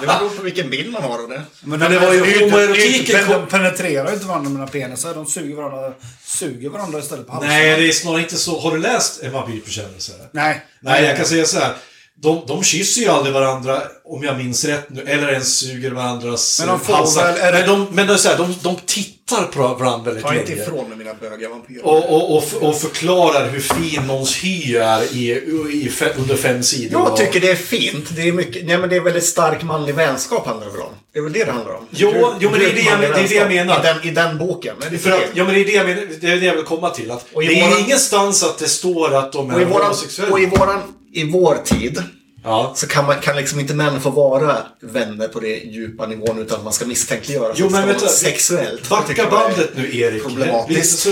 [0.00, 1.42] Det beror på vilken bild man har av det.
[1.60, 5.14] Men, det var ju homoerotiken De penetrerar ju inte varandra med penisar.
[5.14, 5.92] De suger varandra,
[6.24, 7.50] suger varandra istället på halsen.
[7.50, 8.60] Nej, det är snarare inte så.
[8.60, 10.12] Har du läst En vampyrbekännelse?
[10.32, 10.66] Nej.
[10.80, 11.74] Nej, jag kan säga så här.
[12.22, 16.60] De, de kysser ju aldrig varandra, om jag minns rätt nu, eller ens suger varandras
[16.60, 17.24] Men de får eh, halsar.
[17.32, 20.00] väl- är det- Men, de, men det är så här, de, de tittar på varandra
[20.04, 20.62] väldigt Ta inte länge.
[20.62, 21.10] ifrån med mina
[21.50, 21.86] vampyrer.
[21.86, 27.00] Och, och, och, och förklarar hur fin någons hy är i, i, under fem sidor.
[27.08, 28.04] Jag tycker det är fint.
[28.16, 30.92] Det är, mycket, nej, men det är väldigt stark manlig vänskap handlar det väl om?
[31.12, 31.86] Det är väl det det handlar om?
[31.90, 33.78] Jo, Djup- jo, men det är det jag- det är det jag menar.
[33.80, 34.76] I den, I den boken.
[34.80, 36.46] Men det är För att, ja men det är det jag, menar, det är det
[36.46, 37.10] jag vill komma till.
[37.10, 40.32] Att det är våran- ingenstans att det står att de är och, i våran, homosexuella.
[40.32, 40.82] och i, våran,
[41.14, 42.02] i vår tid
[42.46, 42.72] Ja.
[42.76, 46.58] så kan, man, kan liksom inte män få vara vänner på det djupa nivån utan
[46.58, 47.52] att man ska misstänkliggöra.
[47.56, 48.08] Jo, men vänta.
[48.08, 48.88] Sexuellt.
[48.88, 50.22] Backa bandet nu Erik.
[50.22, 51.08] Problematiskt.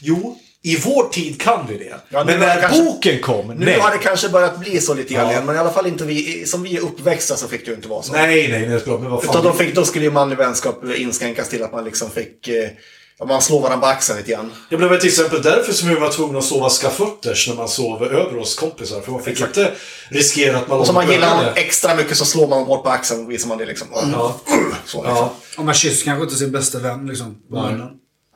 [0.00, 1.96] Jo, i vår tid kan vi det.
[2.08, 3.78] Ja, men när kanske- boken kom, Nu nej.
[3.80, 5.32] har det kanske börjat bli så lite grann Ja.
[5.32, 7.76] igen, men i alla fall inte vi, som vi är uppväxta så fick det ju
[7.76, 8.12] inte vara så.
[8.12, 9.30] Nej, nej, nej, men vad fan.
[9.30, 12.68] Utan då, fick, då skulle ju manlig vänskap inskränkas till att man liksom fick, eh,
[13.24, 14.52] man slår varandra på axeln lite grann.
[14.70, 18.02] Det blev till exempel därför som vi var tvungna att sova skafötters när man sov
[18.02, 19.00] över hos kompisar.
[19.00, 19.72] För man fick inte
[20.08, 22.90] riskera att man Och låg man gillar någon extra mycket så slår man bort på
[22.90, 23.88] axeln och visar man det liksom.
[23.92, 24.40] Ja.
[24.84, 25.02] Så liksom.
[25.04, 25.34] Ja.
[25.56, 27.72] Om man kysser kanske inte sin bästa vän liksom, på Nej.
[27.72, 27.88] munnen.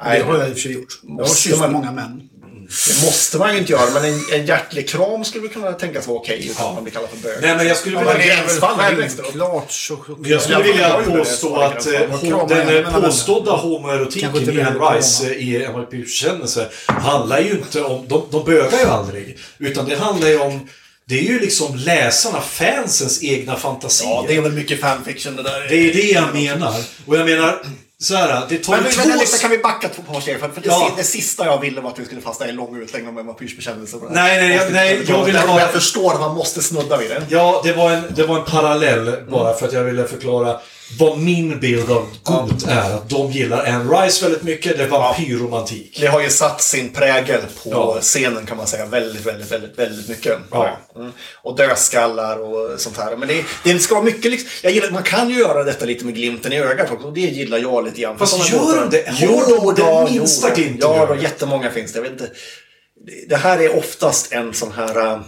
[0.05, 0.19] Nej.
[0.19, 1.01] Det har jag i och för sig gjort.
[1.03, 2.30] Jag har kysst många män.
[2.70, 6.06] Det måste man ju inte göra, men en, en hjärtlig kram skulle väl kunna tänkas
[6.06, 6.68] vara okej utan Ja.
[6.68, 7.38] att man blir kallad för bög.
[7.42, 8.35] Nej, men jag skulle Ja, vilja...
[8.46, 9.98] Självklart så...
[10.24, 15.87] Jag skulle vilja påstå att eh, den eh, påstådda homoerotiken i Anne Rice eh, i
[15.90, 18.09] bekännelse handlar ju inte om...
[18.09, 19.38] De, de bögar ju aldrig.
[19.59, 20.68] Utan det handlar ju om...
[21.04, 24.11] Det är ju liksom läsarna, fansens egna fantasier.
[24.11, 25.66] Ja, det är väl mycket fanfiction det där.
[25.68, 26.74] Det är det jag menar.
[27.06, 27.62] Och jag menar,
[28.03, 29.09] så här, det tar Men två...
[29.09, 30.41] men, kan vi backa två par steg?
[30.41, 30.93] För, för det, Ja.
[30.97, 33.27] det sista jag ville var att vi skulle fastna i en lång utläggning om en
[33.27, 33.97] vampyrsbekännelse.
[34.11, 37.23] Nej, nej, jag- nej, jag ville bara- Jag förstår att man måste snudda vid det.
[37.29, 40.61] Ja, det var, en, det var en parallell bara för att jag ville förklara
[40.98, 42.94] vad min bild av Got är.
[42.94, 44.79] Att de gillar Anne Rice väldigt mycket.
[44.79, 45.96] Det är vampyrromantik.
[46.00, 47.98] Det har ju satt sin prägel på Ja.
[48.00, 50.38] scenen kan man säga väldigt, väldigt, väldigt, väldigt mycket.
[50.50, 50.79] Ja.
[50.96, 51.12] Mm.
[51.42, 53.16] Och dödskallar och sånt här.
[53.16, 56.05] Men det, det ska vara mycket liksom, jag gillar, Man kan ju göra detta lite
[56.05, 57.07] med glimten i ögat också.
[57.07, 58.18] Och det gillar jag lite grann.
[58.18, 59.14] Fast gör de det?
[59.20, 61.98] Jo, Har de den minsta jo, glimten Ja, då, jättemånga finns det.
[61.98, 62.24] Jag vet inte.
[63.07, 65.20] Det- Det här är oftast en sån här...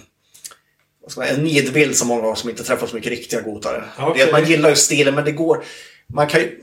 [1.28, 3.84] En nidbild som många har som inte träffar så mycket riktiga gotare.
[4.14, 5.64] Det är att man gillar ju stilen, men det går...
[6.14, 6.58] Man kan ju,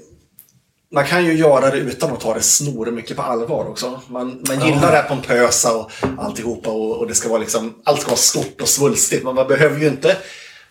[0.92, 4.02] man kan ju göra det utan att ta det snor mycket på allvar också.
[4.08, 8.02] Man, man gillar det här pompösa och alltihopa och, och det ska vara liksom, allt
[8.02, 9.24] ska vara stort och svulstigt.
[9.24, 10.18] Men man behöver ju inte,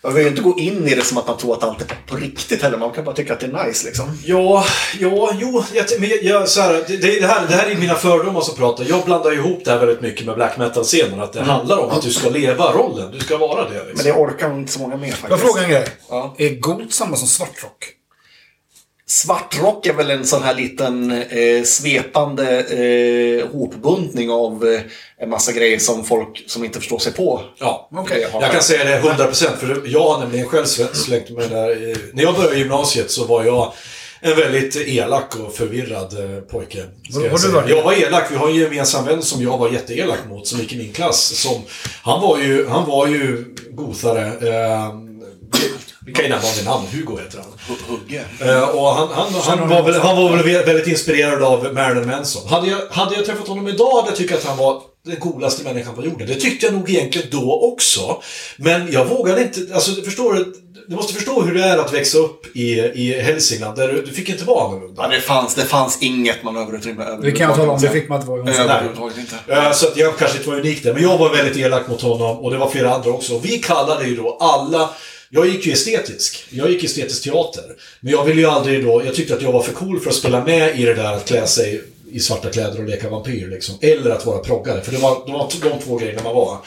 [0.02, 1.86] man behöver ju inte gå in i det som att man tror att allt är
[2.06, 2.78] på riktigt heller.
[2.78, 4.18] Man kan bara tycka att det är nice liksom.
[4.24, 4.64] Ja,
[5.00, 8.40] ja, jo, jag, men jag- så här, det, det, här, det här är mina fördomar
[8.40, 8.84] som pratar.
[8.88, 11.20] Jag blandar ihop det här väldigt mycket med black metal-scenen.
[11.20, 13.10] Att det handlar om att du ska leva rollen.
[13.12, 13.74] Du ska vara det.
[13.74, 13.92] Liksom.
[13.96, 15.30] Men det orkar inte så många med faktiskt.
[15.30, 15.86] Jag frågar en grej.
[16.08, 16.34] Ja.
[16.38, 17.94] Är god samma som svartrock?
[19.10, 24.80] Svartrock är väl en sån här liten eh, svepande eh, hopbuntning av eh,
[25.18, 27.40] en massa grejer som folk som inte förstår sig på.
[27.58, 31.30] Ja, Okej, jag har- jag kan säga det 100% för jag har nämligen själv slängt
[31.30, 31.70] mig där.
[31.90, 33.72] i- När jag började gymnasiet så var jag
[34.20, 36.84] en väldigt elak och förvirrad eh, pojke.
[37.24, 37.30] jag
[37.70, 38.24] Jag var elak.
[38.30, 41.20] Vi har en gemensam vän som jag var jätteelak mot som gick i min klass.
[41.42, 41.62] Som,
[42.02, 44.26] han, var ju, han var ju gothare.
[44.26, 44.88] Eh,
[46.08, 46.86] vi- kan ju nämna honom namn.
[46.92, 47.76] Hugo heter han.
[47.88, 48.24] Hugge.
[48.40, 52.48] Eh, och han, han, han, var väl, han var väl väldigt inspirerad av Marilyn Manson.
[52.48, 55.64] Hade jag, hade jag träffat honom idag hade jag tyckt att han var den coolaste
[55.64, 56.26] människan på jorden.
[56.26, 58.22] Det tyckte jag nog egentligen då också.
[58.56, 60.54] Men jag vågade inte, alltså förstår du?
[60.88, 63.76] Du måste förstå hur det är att växa upp i, i Hälsingland.
[63.76, 65.02] Där du, du fick inte vara annorlunda.
[65.02, 67.80] Ja, det fanns, det fanns inget manöverutrymme Det kan jag tala om.
[67.80, 68.40] Det fick man inte vara.
[68.40, 69.36] Överhuvudtaget inte.
[69.46, 70.94] Eh, Så att jag kanske inte var unik där.
[70.94, 73.38] Men jag var väldigt elak mot honom och det var flera andra också.
[73.38, 74.90] Vi kallade ju då alla...
[75.30, 76.44] Jag gick ju estetisk.
[76.50, 77.64] Jag gick estetisk teater.
[78.00, 79.02] Men jag ville ju aldrig då...
[79.04, 81.28] Jag tyckte att jag var för cool för att spela med i det där att
[81.28, 83.74] klä sig i svarta kläder och leka vampyr liksom.
[83.80, 84.80] Eller att vara proggare.
[84.80, 86.58] För det var, det var de två grejerna man var.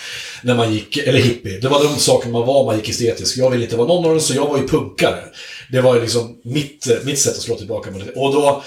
[0.43, 0.97] När man gick...
[0.97, 1.59] Eller hippie.
[1.59, 3.37] Det var de sakerna man var om man gick estetisk.
[3.37, 5.23] Jag ville inte vara någon av dem så jag var ju punkare.
[5.71, 7.89] Det var ju liksom mitt, mitt sätt att slå tillbaka.
[8.15, 8.63] Och då...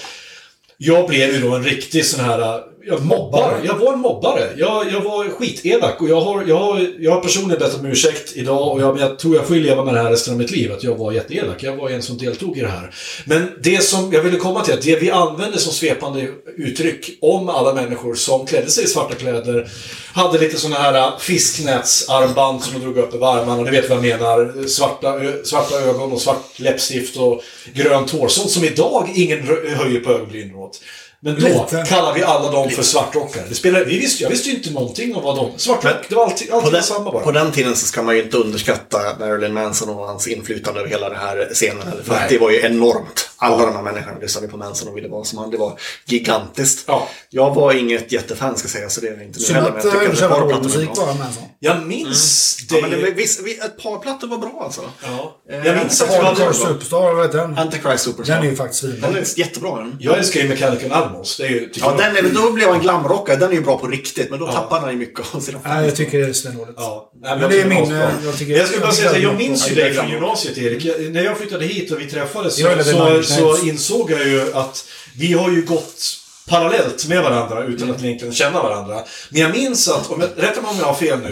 [0.77, 3.61] Jag blev ju då en riktig sån här jag mobbare.
[3.63, 4.49] Jag var en mobbare.
[4.57, 8.31] Jag, jag var skitelak och jag har, jag, har, jag har personligen bett om ursäkt
[8.35, 10.71] idag och jag, jag tror jag får leva med det här resten av mitt liv.
[10.71, 11.63] Att jag var jätteelak.
[11.63, 12.95] Jag var en som deltog i det här.
[13.25, 17.49] Men det som jag ville komma till, att det vi använde som svepande uttryck om
[17.49, 19.67] alla människor som klädde sig i svarta kläder,
[20.13, 23.63] hade lite sådana här äh, fisknätsarmband som de drog upp över armarna.
[23.63, 24.67] Ni vet vad jag menar.
[24.67, 27.41] Svarta, svarta ögon och svart läppstift och
[27.73, 28.27] grönt hår.
[28.27, 30.81] Sånt som idag ingen höjer på ögonbrynen åt.
[31.25, 31.83] Men då Lite.
[31.87, 33.43] kallar vi alla dem för svartrockare.
[33.49, 35.51] Det spelar, vi visste, jag visste ju inte någonting om vad de...
[35.57, 37.23] Svartrock, det var alltid, alltid På den, samma bara.
[37.23, 40.89] på den tiden så ska man ju inte underskatta Marilyn Manson och hans inflytande över
[40.89, 41.83] hela den här scenen.
[42.03, 43.24] För det var ju enormt.
[43.37, 45.51] Alla de här människorna lyssnade på Manson och ville vara som han.
[45.51, 46.83] Det var gigantiskt.
[46.87, 47.07] Ja.
[47.29, 49.69] Jag var inget jättefan ska jag säga, så det är inte nu heller.
[49.69, 51.27] Men att jag tycker uh, att ett par plattor musik var bra.
[51.59, 53.03] Jag minns Ja, men det, det...
[53.03, 54.81] var- visst, vi- ett par plattor var bra alltså.
[55.03, 55.41] Ja.
[55.51, 56.57] Eh, Jag minns att vi Hardcore hade...
[56.57, 57.57] Superstar, vad heter den?
[57.57, 58.35] Antichrist Superstar.
[58.35, 59.07] Den är ju faktiskt svinbra.
[59.09, 59.97] Den är jättebra den.
[59.99, 61.37] Jag älskar ju Mechanical Animals.
[61.37, 61.69] Det är ju...
[61.73, 63.35] Ja, jag- den är, då blev han glamrockare.
[63.37, 65.85] Den är ju bra på riktigt, men då tappar han ju mycket av sina Nej,
[65.85, 66.73] jag tycker det är svindåligt.
[66.77, 67.11] Ja.
[67.21, 67.77] Nej, Men det är min...
[67.83, 68.09] eh, var bra.
[68.25, 70.57] Jag, tycker, Jag skulle bara säga att jag minns ju Ja, dig det från gymnasiet
[70.57, 71.11] Erik.
[71.13, 74.85] När jag flyttade hit och vi träffades så, så, insåg jag ju att
[75.15, 78.99] vi har ju gått parallellt med varandra utan att egentligen känna varandra.
[79.29, 81.31] Men jag minns att, om jag, rätta mig om jag har fel nu,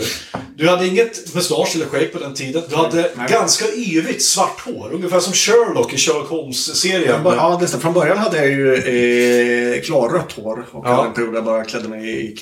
[0.58, 2.64] du hade inget mustasch eller skägg på den tiden.
[2.70, 7.22] Du hade ganska yvigt svart hår, ungefär som Sherlock i Sherlock Holmes-serien.
[7.26, 7.82] Ja, stämmer.
[7.82, 8.74] Från början hade jag ju
[9.76, 10.66] eh, klarrött hår.
[10.72, 10.90] Och Ja.
[10.96, 12.36] hade en period där jag bara klädde mig i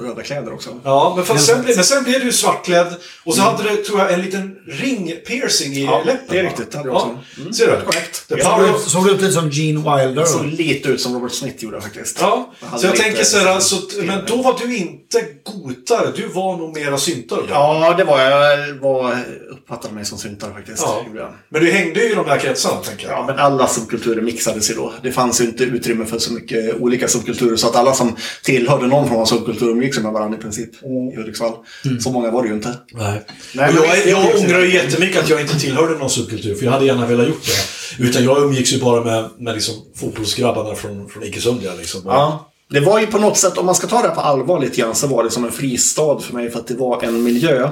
[0.00, 0.70] röda kläder också.
[0.84, 4.00] Ja, men, fast sen, blev- men sen blev du svartklädd och så hade du, tror
[4.00, 6.20] jag, en liten ring-piercing i Ja, läppen.
[6.30, 6.70] det är riktigt.
[6.70, 7.40] Det hade jag Ja, också.
[7.40, 7.52] Mm.
[7.52, 7.84] ser du?
[7.86, 8.90] Korrekt.
[8.90, 10.24] Såg du ut lite som Gene Wilder?
[10.24, 12.03] Såg lite ut som Robert Smith gjorde faktiskt.
[12.20, 16.26] Ja, hade så jag tänker så här, alltså, men då var du inte gotare, du
[16.26, 17.46] var nog mera syntare då.
[17.50, 18.58] Ja, det var jag.
[18.58, 19.16] Jag var,
[19.50, 20.82] uppfattade mig som syntare faktiskt.
[21.14, 21.34] Ja.
[21.48, 23.18] Men du hängde ju i de här kretsarna, tänker jag.
[23.18, 24.92] Ja, men alla subkulturer mixades ju då.
[25.02, 27.56] Det fanns ju inte utrymme för så mycket olika subkulturer.
[27.56, 31.16] Så att alla som tillhörde någon form av subkultur umgicks med varandra i princip i
[31.16, 31.52] Hudiksvall.
[32.00, 32.74] Så många var det ju inte.
[32.92, 33.22] Nej.
[33.54, 36.86] Nej, men jag, ångrar ju jättemycket att jag inte tillhörde någon subkultur, för jag hade
[36.86, 38.04] gärna velat gjort det.
[38.04, 41.74] Utan jag umgicks ju bara med, med liksom fotbollsgrabbarna från, från Ike-Sundja.
[41.74, 41.93] Liksom.
[42.04, 42.50] Ja.
[42.70, 44.80] Det var ju på något sätt, om man ska ta det här på allvar lite
[44.80, 46.50] grann, så var det som en fristad för mig.
[46.50, 47.70] För att det var en miljö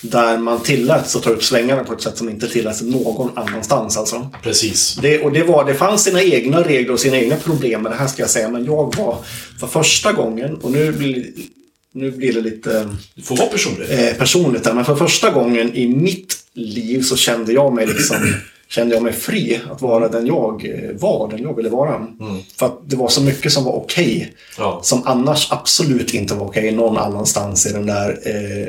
[0.00, 3.96] där man tilläts att ta upp svängarna på ett sätt som inte tilläts någon annanstans.
[3.96, 4.30] Alltså.
[4.42, 4.94] Precis.
[5.02, 7.96] Det, och det, var, det fanns sina egna regler och sina egna problem med det
[7.96, 8.48] här ska jag säga.
[8.48, 9.16] Men jag var
[9.60, 11.26] för första gången, och nu blir,
[11.94, 13.86] nu blir det lite Du får vara personlig.
[13.90, 18.16] eh, personligt där, men för första gången i mitt liv så kände jag mig liksom
[18.74, 22.06] Kände jag mig fri att vara den jag eh, var, den jag ville vara.
[22.56, 24.34] För att det var så mycket som var okej.
[24.58, 24.80] Ja.
[24.82, 28.68] Som annars absolut inte var okej någon annanstans i den där eh,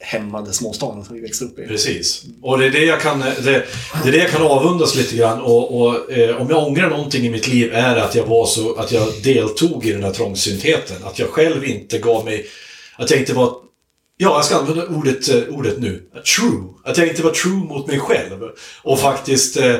[0.00, 1.66] hämmade småstaden som vi växte upp i.
[1.66, 2.24] Precis.
[2.42, 3.64] Och det är det jag kan, det,
[4.02, 5.40] det är det jag kan avundas lite grann.
[5.40, 8.74] Och, och eh, om jag ångrar någonting i mitt liv är att jag var så,
[8.74, 10.96] att jag deltog i den här trångsyntheten.
[11.04, 12.46] Att jag själv inte gav mig,
[12.96, 13.52] att jag inte var,
[14.16, 16.02] ja jag ska använda ordet, eh, ordet nu,
[16.36, 16.62] true.
[16.84, 18.50] Att jag inte var true mot mig själv.
[18.82, 19.76] Och faktiskt, eh,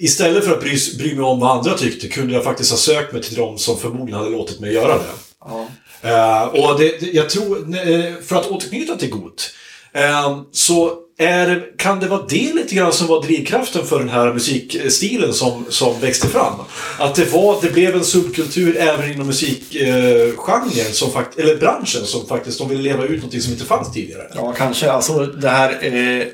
[0.00, 3.12] istället för att bry, bry mig om vad andra tyckte, kunde jag faktiskt ha sökt
[3.12, 5.04] mig till de som förmodligen hade låtit mig göra det.
[5.40, 5.68] Ja.
[6.02, 9.50] Eh, och det, det, jag tror, för att återknyta till GOT,
[9.92, 14.32] eh, så är, kan det vara det lite grann som var drivkraften för den här
[14.32, 16.54] musikstilen som, som växte fram?
[16.98, 22.26] Att det, var, det blev en subkultur även inom musikgenren, som fakt, eller branschen, som
[22.26, 24.30] faktiskt de ville leva ut något som inte fanns tidigare.
[24.34, 24.90] Ja, kanske.
[24.90, 25.78] Alltså det här...
[25.82, 26.26] Eh,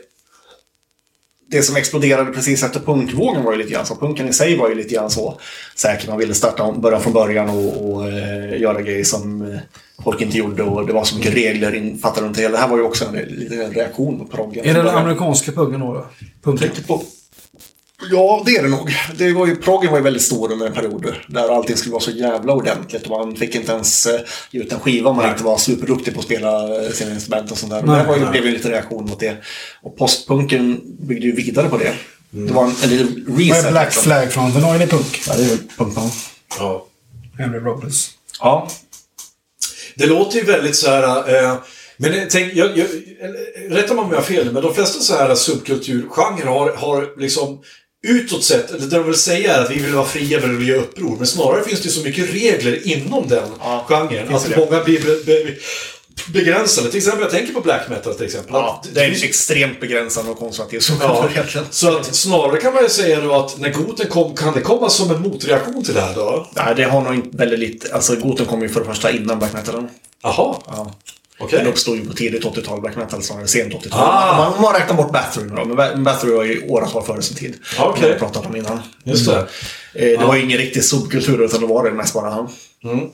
[1.51, 3.97] det som exploderade precis efter punkvågen var ju lite grann så.
[3.97, 5.41] Punken i sig var ju lite grann så.
[5.75, 9.59] Säkert man ville starta om, börja från början och, och eh, göra grejer som eh,
[10.05, 10.63] folk inte gjorde.
[10.63, 12.53] Och det var så mycket regler infattade runt det hela.
[12.53, 14.65] Det här var ju också en liten reaktion på proggen.
[14.65, 16.07] Är det från den amerikanska puggen då?
[16.43, 16.57] då?
[16.87, 17.03] På-
[18.11, 18.91] Ja, det är det nog.
[19.19, 22.03] Det var ju, proggen var ju väldigt stor under en period där allting skulle vara
[22.03, 23.03] så jävla ordentligt.
[23.03, 25.33] Och man fick inte ens eh, ge ut en skiva om man Nej.
[25.33, 27.83] inte var superduktig på att spela eh, sina instrument och sånt där.
[27.83, 29.37] Nej, det var ju, blev ju lite reaktion mot det.
[29.83, 31.93] Och postpunken byggde ju vidare på det.
[32.31, 33.65] Det var en, en liten Vad reset.
[33.67, 34.03] är Black liksom.
[34.03, 34.63] Flag-fronten?
[34.63, 34.69] då?
[34.69, 35.23] Är det punk?
[35.29, 36.11] Ja, det är punkband.
[36.59, 36.87] Ja.
[37.39, 38.11] Henry Rollins.
[38.41, 38.69] Ja.
[39.97, 41.35] Det låter ju väldigt så här...
[41.35, 41.55] Eh,
[41.97, 42.87] men jag tänk, jag, jag,
[43.69, 47.63] rätta mig om jag har fel, men de flesta så här subkulturgenrer har, har liksom
[48.07, 50.69] utåt sett, eller det de vill säga är att vi vill vara fria, vi vill
[50.69, 51.17] göra uppror.
[51.17, 54.57] Men snarare finns det så mycket regler inom den Ja, genren att det.
[54.57, 55.55] många blir be,
[56.29, 56.89] begränsade.
[56.91, 58.51] Till exempel, jag tänker på black metal till exempel.
[58.55, 61.67] ja, Att det är ju extremt begränsande och konservativ som Ja, egentligen.
[61.71, 64.89] så att snarare kan man ju säga då att när goten kom, kan det komma
[64.91, 66.47] som en motreaktion till det här då?
[66.55, 67.95] Nej, det har nog inte väldigt lite...
[67.95, 69.89] Alltså, Goten kom ju för det första innan black metalen.
[70.23, 70.95] Jaha, Ja.
[71.39, 71.59] okej.
[71.59, 74.01] Den uppstod ju på tidigt 80-tal, black metal snarare sent 80-tal.
[74.01, 74.37] Ah.
[74.53, 75.65] Man, man räknar bort Bathory då.
[75.65, 77.55] Men Ba- Bathory var ju åratal före sin tid.
[77.79, 78.01] Ah, okej.
[78.01, 78.81] Det har jag pratat om innan.
[79.05, 79.47] Just det.
[79.95, 82.49] Eh, det var ju ingen riktig subkultur utan det var det mest bara han.
[82.83, 83.11] 17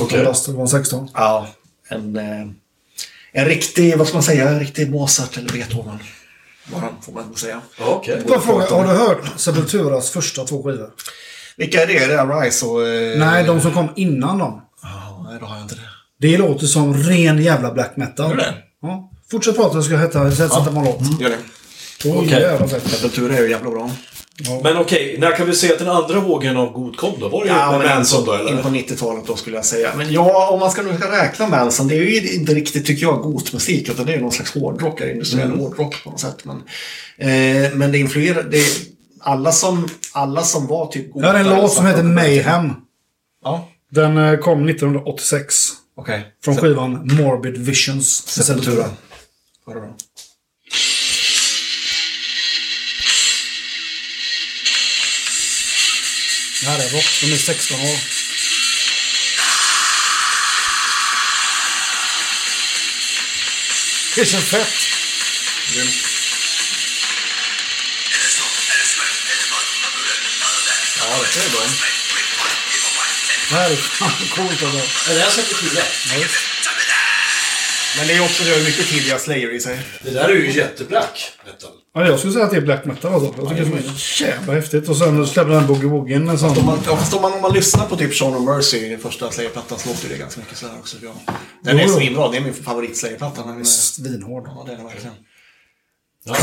[0.00, 0.24] Okej.
[0.24, 1.08] bast, det var 16.
[1.14, 1.46] Ja,
[1.94, 2.46] en, eh,
[3.32, 5.98] en riktig, vad ska man säga, en riktig Mozart eller Beethoven.
[6.66, 7.60] Bara, får man säga.
[7.80, 8.22] Okej.
[8.28, 10.90] Bara fråga, har du hört Sepulturas första två skivor?
[11.56, 11.96] Vilka är det?
[11.98, 12.86] Är det Arise och...
[12.88, 14.62] Eh, Nej, de som kom innan dem.
[14.82, 15.80] Ja, nej, då har jag inte det.
[16.18, 18.30] Det låter som ren jävla black metal.
[18.30, 18.54] Gör det?
[18.82, 19.10] Ja.
[19.30, 21.20] Fortsätt prata, jag ska heta, sätta på en låt.
[21.20, 21.38] Gör det.
[22.04, 22.30] Åh, Okej.
[22.40, 22.90] jävla fett.
[22.90, 23.90] Sepultura är ju jävla bra.
[24.62, 27.28] Men okej, när kan vi se att den andra vågen av god kom då?
[27.28, 28.78] Var det Ja, med men Manson då in på eller?
[28.78, 29.90] 90-talet då skulle jag säga.
[29.96, 33.22] Men ja, om man ska nu räkna Manson, det är ju inte riktigt, tycker jag,
[33.22, 33.88] gotmusik.
[33.88, 35.58] Utan det är någon slags hårdrock, eller industriell Mm.
[35.60, 36.44] hårdrock på något sätt.
[36.44, 36.56] Men,
[37.18, 38.62] eh, men det influerar, det,
[39.20, 42.72] alla, som, alla som var typ Jag har en låt som heter Mayhem.
[43.44, 45.54] Ja, Den eh, kom 1986.
[45.96, 46.26] okej.
[46.44, 48.28] Från skivan Morbid Visions.
[48.28, 48.84] Sepultura.
[49.64, 49.90] Var det bra?
[56.62, 57.20] Det här är rock.
[57.20, 57.98] De är 16 år.
[64.16, 64.88] Det känns fett.
[70.98, 71.66] Ja, det är bra.
[73.48, 74.62] Det här är fan coolt.
[74.62, 75.82] Är det här 64?
[77.98, 79.78] Men det är också det är mycket tidiga Slayer i sig.
[80.02, 81.70] Det där är ju jätteblack metal.
[81.94, 83.34] Ja, jag skulle säga att det är black metal alltså.
[83.38, 84.88] Jag tycker det är så jävla häftigt.
[84.88, 86.58] Och sen släppte den Boogie Woogien en sån...
[86.58, 89.88] Om man, fast om man, om man lyssnar på typ Sean Mercy, första Slayer-plattan, så
[89.88, 90.96] låter det ganska mycket sådär också.
[91.02, 91.34] Ja.
[91.64, 91.96] Den är Jo, jo.
[91.96, 93.44] svinbra, det är min favorit Slayer-platta.
[93.46, 94.44] Men, eh, Svinhård.
[94.46, 95.14] ja, det är den verkligen.
[96.24, 96.36] Ja.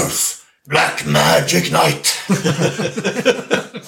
[0.67, 2.07] Black Magic Night!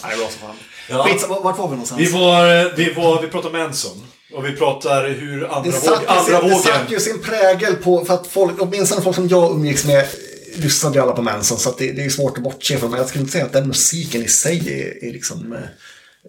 [0.03, 0.55] är bra som fan.
[0.89, 1.03] Ja.
[1.03, 2.01] Skit, vart var vi någonstans?
[2.01, 4.07] Vi var, vi var, vi pratar Manson.
[4.33, 6.59] Och vi pratar hur andra, det våg, satt, andra sin, det vågen...
[6.59, 10.07] satt ju sin prägel på, för att folk, åtminstone folk som jag umgicks med,
[10.55, 11.57] lyssnade ju alla på Manson.
[11.57, 12.89] Så det, det är svårt att bortse från.
[12.89, 15.59] Men jag skulle inte säga att den musiken i sig är, är liksom eh,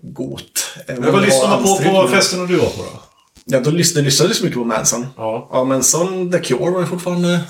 [0.03, 0.67] gott.
[0.89, 3.03] Vad det lyssnade man på på festen du var på då?
[3.45, 5.07] Ja, då lyssnade, lyssnade så mycket på Manson.
[5.17, 5.49] Ja.
[5.53, 7.41] Ja, men som The Cure var ju fortfarande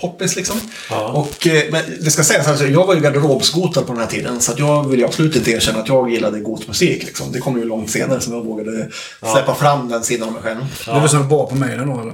[0.00, 0.60] poppis liksom.
[0.90, 1.08] Ja.
[1.08, 4.40] Och, eh, men det ska sägas, alltså, jag var ju garderobsgotad på den här tiden.
[4.40, 7.02] Så att jag vill ju absolut inte erkänna att jag gillade gotmusik.
[7.04, 7.32] Liksom.
[7.32, 8.88] Det kom ju långt senare som jag vågade
[9.32, 10.94] släppa fram den sidan av mig själv.
[10.94, 12.12] Du lyssnade bara på mig då eller?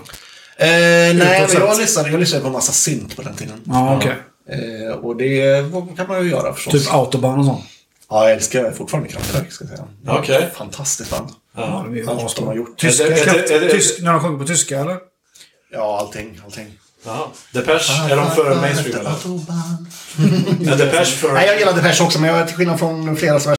[0.56, 3.60] Eh, nej, men jag lyssnade, jag lyssnade på en massa synt på den tiden.
[3.64, 4.14] Ja, okej.
[4.50, 5.64] Eh, och det
[5.96, 6.72] kan man ju göra förstås.
[6.72, 7.64] Typ Autobahn och sånt.
[8.10, 9.88] Ja, jag älskar fortfarande Kraftwerk, ska jag säga.
[10.18, 10.50] Okej.
[10.54, 11.28] Fantastiskt band.
[11.56, 12.46] Ja, det är Allt de asbra.
[12.46, 12.78] har gjort.
[12.78, 14.96] Tyska, Är det- är det- är det- tysk, när de sjunger på tyska eller?
[15.72, 16.40] Ja, allting.
[16.44, 16.66] allting.
[17.04, 17.30] Jaha.
[17.52, 19.10] Depeche, ah, är de för mainstream eller?
[20.72, 21.32] Är Depeche för...
[21.32, 23.54] Nej, jag gillade Depeche också, men jag är till skillnad från flera som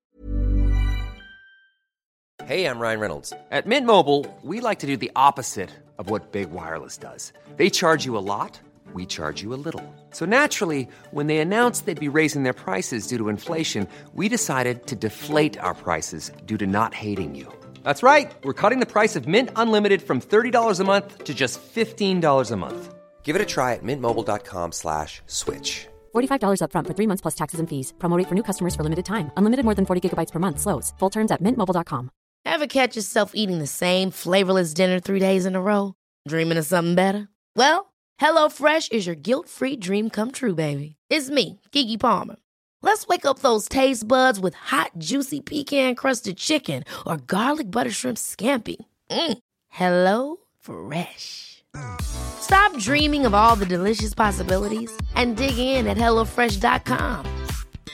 [2.48, 3.34] Hey, I'm Ryan Reynolds.
[3.52, 7.34] At Mint Mobile, we like to do the opposite of what Big Wireless does.
[7.58, 8.62] They charge you a lot,
[8.94, 9.82] we charge you a little.
[10.12, 14.86] So naturally, when they announced they'd be raising their prices due to inflation, we decided
[14.88, 17.48] to deflate our prices due to not hating you.
[17.84, 18.32] That's right.
[18.44, 22.56] We're cutting the price of Mint Unlimited from $30 a month to just $15 a
[22.56, 22.95] month.
[23.26, 25.88] Give it a try at mintmobile.com slash switch.
[26.16, 27.94] $45 upfront for three months plus taxes and fees.
[27.98, 29.32] Promo rate for new customers for limited time.
[29.36, 30.60] Unlimited more than 40 gigabytes per month.
[30.60, 30.94] Slows.
[31.00, 32.10] Full terms at mintmobile.com.
[32.46, 35.94] Ever catch yourself eating the same flavorless dinner three days in a row?
[36.28, 37.28] Dreaming of something better?
[37.58, 40.96] Well, HelloFresh is your guilt-free dream come true, baby.
[41.10, 42.36] It's me, Kiki Palmer.
[42.84, 48.18] Let's wake up those taste buds with hot, juicy pecan-crusted chicken or garlic butter shrimp
[48.18, 48.78] scampi.
[49.10, 49.38] Mm.
[49.70, 51.55] Hello Fresh.
[52.02, 57.26] Stop dreaming of all the delicious possibilities and dig in at HelloFresh.com.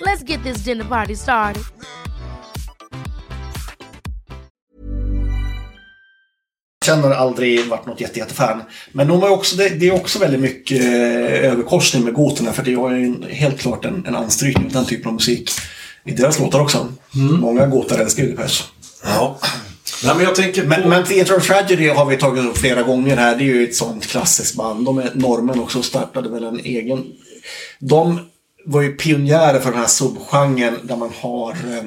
[0.01, 1.63] Let's get this dinner party started.
[6.85, 8.61] känner aldrig varit något jätte, jättefan.
[8.91, 12.53] Men de har också, det, det är också väldigt mycket eh, överkorsning med goterna.
[12.53, 15.51] För det har ju en, helt klart en, en anstrykning av den typen av musik.
[16.03, 16.87] I deras låtar också.
[17.41, 18.63] Många gotar älskar ju Depeche.
[19.03, 19.39] Ja.
[20.03, 20.67] Nej, men jag tänker på...
[20.67, 23.35] Men, men Theatre of Tragedy har vi tagit upp flera gånger här.
[23.35, 24.85] Det är ju ett sånt klassiskt band.
[24.85, 27.05] De är normen också och startade väl en egen...
[27.79, 28.19] De
[28.65, 31.83] var ju pionjärer för den här subgenren där man har eh,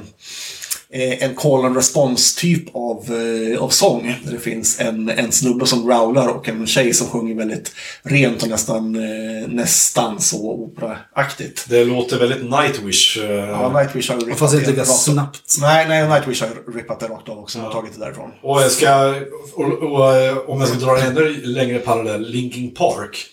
[0.94, 3.04] en call and response typ av,
[3.52, 4.16] eh, av sång.
[4.24, 8.42] Där det finns en, en snubbe som growlar och en tjej som sjunger väldigt rent
[8.42, 11.66] och nästan, eh, nästan så operaaktigt.
[11.68, 13.18] Det låter väldigt Nightwish.
[13.24, 14.94] eh, Ja, Nightwish har rippat Fast inte det lika rakt av.
[14.94, 15.56] snabbt.
[15.60, 18.30] Nej, nej, Nightwish har rippat det rakt av också och tagit det därifrån.
[18.42, 19.14] Och jag ska...
[19.54, 23.26] Och, och, eh, om jag ska dra en ännu längre parallell, Linkin Park.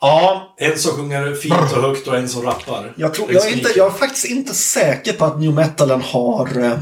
[0.00, 2.92] Ja, En som sjunger fint och högt och en som rappar.
[2.96, 6.58] Jag, tror, jag, är inte, jag är faktiskt inte säker på att new metalen har,
[6.64, 6.78] eh,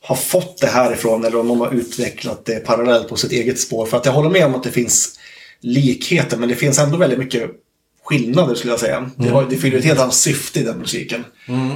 [0.00, 3.86] har fått det härifrån eller om de har utvecklat det parallellt på sitt eget spår.
[3.86, 5.18] För att jag håller med om att det finns
[5.60, 7.50] likheter men det finns ändå väldigt mycket
[8.04, 9.10] skillnader skulle jag säga.
[9.16, 11.24] Det, har, det fyller ett helt annat syfte i den musiken.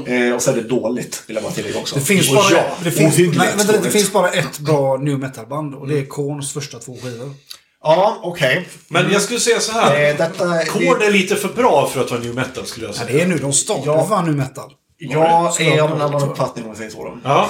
[0.07, 1.95] Eh, och så är det dåligt, vill jag bara tillägga också.
[1.95, 5.75] Det finns, bara, ja, det, finns, nej, vänta, det finns bara ett bra new metal-band
[5.75, 7.35] och det är Korns första två skivor.
[7.83, 8.69] Ja, okej.
[8.89, 10.11] Men jag skulle säga så här.
[10.11, 10.65] Eh, detta...
[10.65, 13.13] Korn är lite för bra för att vara new metal skulle jag Ja, säga.
[13.13, 13.39] det är nu.
[13.39, 14.23] De startar Ja.
[14.27, 14.71] new metal.
[15.11, 17.05] Jag är av en annan uppfattning om jag säger så.
[17.05, 17.19] Då.
[17.25, 17.49] Ja.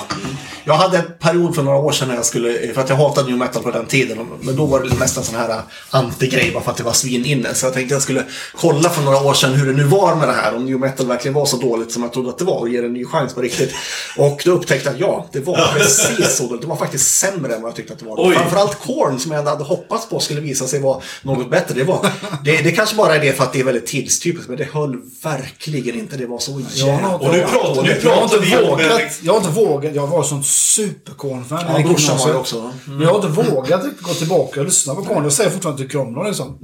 [0.64, 3.28] Jag hade en period för några år sedan när jag skulle, för att jag hatade
[3.28, 4.28] new metal på den tiden.
[4.40, 7.24] Men då var det mest en sån här anti-grej bara för att det var svin
[7.24, 7.54] inne.
[7.54, 8.24] Så jag tänkte jag skulle
[8.56, 10.56] kolla för några år sedan hur det nu var med det här.
[10.56, 12.80] Om new metal verkligen var så dåligt som jag trodde att det var och ge
[12.80, 13.74] det en ny chans på riktigt.
[14.18, 16.62] Och då upptäckte jag att ja, det var precis så dåligt.
[16.62, 18.28] Det var faktiskt sämre än vad jag tyckte att det var.
[18.28, 18.34] Oj.
[18.34, 21.74] Framförallt Korn som jag ändå hade hoppats på skulle visa sig vara något bättre.
[21.74, 22.06] Det, var,
[22.44, 24.48] det, det kanske bara är det för att det är väldigt tidstypiskt.
[24.48, 26.16] Men det höll verkligen inte.
[26.16, 29.18] Det var så jävla nu pratar, nu Jag har pratar inte vågat.
[29.22, 29.94] Jag har inte vågat.
[29.94, 31.64] Jag var sånt superkorn-fan.
[31.68, 32.72] Ja, brorsan var ju också.
[32.84, 35.22] Men jag har inte vågat gå tillbaka och lyssna på Korn.
[35.22, 36.58] Jag säger fortfarande tycker om dem liksom.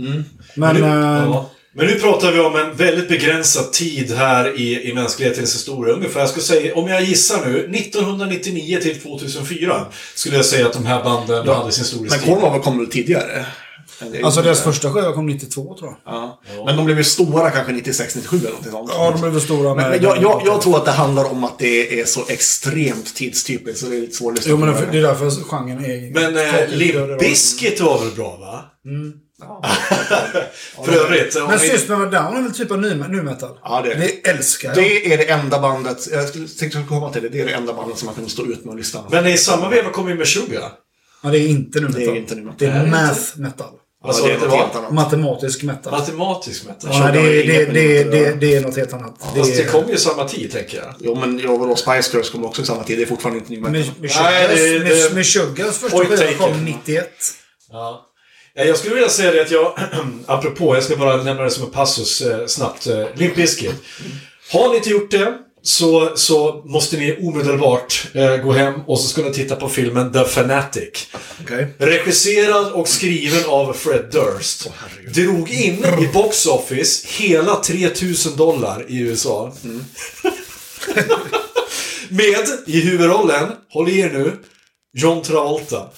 [0.55, 0.77] Men...
[0.77, 1.51] Nu, eh, ja.
[1.73, 5.95] Men nu pratar vi om en väldigt begränsad tid här i, i mänsklighetens historia.
[5.95, 10.73] Ungefär, jag skulle säga, om jag gissar nu, 1999 till 2004 skulle jag säga att
[10.73, 12.25] de här banden hade sin Men storhetstid.
[12.25, 13.47] Korn var väl kom väl tidigare?
[14.25, 16.15] Alltså ju- deras första skiva kom 92 tror jag.
[16.15, 16.41] Ja.
[16.67, 18.91] Men de blev ju stora kanske 96, 97 eller någonting sånt.
[18.95, 21.45] Ja, de blev väl stora Men, men jag, jag, jag tror att det handlar om
[21.45, 24.75] att det är så extremt tidstypiskt så det är lite svårt att lyssna Jo, men
[24.93, 26.15] det är därför genren är...
[26.15, 28.65] Men eh, Limp Bizkit var väl bra va?
[30.85, 31.35] För övrigt.
[31.35, 33.59] Men vi- System of a Down är väl typ av nu, nu metal?
[33.63, 34.31] Ja, det är det.
[34.31, 34.77] Älskar jag.
[34.77, 37.99] Det är det enda bandet, jag tänkte komma till det, det är det enda bandet
[37.99, 39.15] som man kan stå ut med och lyssna på.
[39.15, 40.61] Men i samma veva kom med Suga.
[41.23, 42.01] Ja, det är inte nu metal.
[42.01, 42.59] Det är inte nu metal.
[42.59, 43.67] Det är math metal.
[44.03, 44.93] Vad sa det du är att det något annat.
[44.93, 45.93] Matematisk metal.
[45.93, 46.91] Matematisk metal.
[46.93, 49.21] Ja, det, det, det, det, det är något helt annat.
[49.35, 50.95] Det Fast det kom ju samma tid, tänker jag.
[51.01, 53.51] Jo men jag vadå, Spice Girls kom också i samma tid, det är fortfarande inte
[53.53, 53.73] ny metal.
[53.73, 57.09] Med, med, Nej, det- Sugars, det- med, med Sugars första skiva kom 91.
[57.73, 58.05] Ja.
[58.55, 59.79] Ja, Jag skulle vilja säga det att jag,
[60.27, 62.87] apropå, jag ska bara nämna det som en passus eh, snabbt.
[62.87, 63.75] Eh, Limp Bizkit.
[64.53, 69.09] Har ni inte gjort det så, så måste ni omedelbart eh, gå hem och så
[69.09, 71.07] ska ni titta på filmen The Fanatic.
[71.41, 71.75] Okej.
[71.79, 74.71] Regisserad och skriven av Fred Durst.
[75.15, 79.53] Drog in i box office hela 3000 dollar i USA.
[82.09, 84.33] Med, i huvudrollen, håll i er nu,
[84.97, 85.91] John Travolta.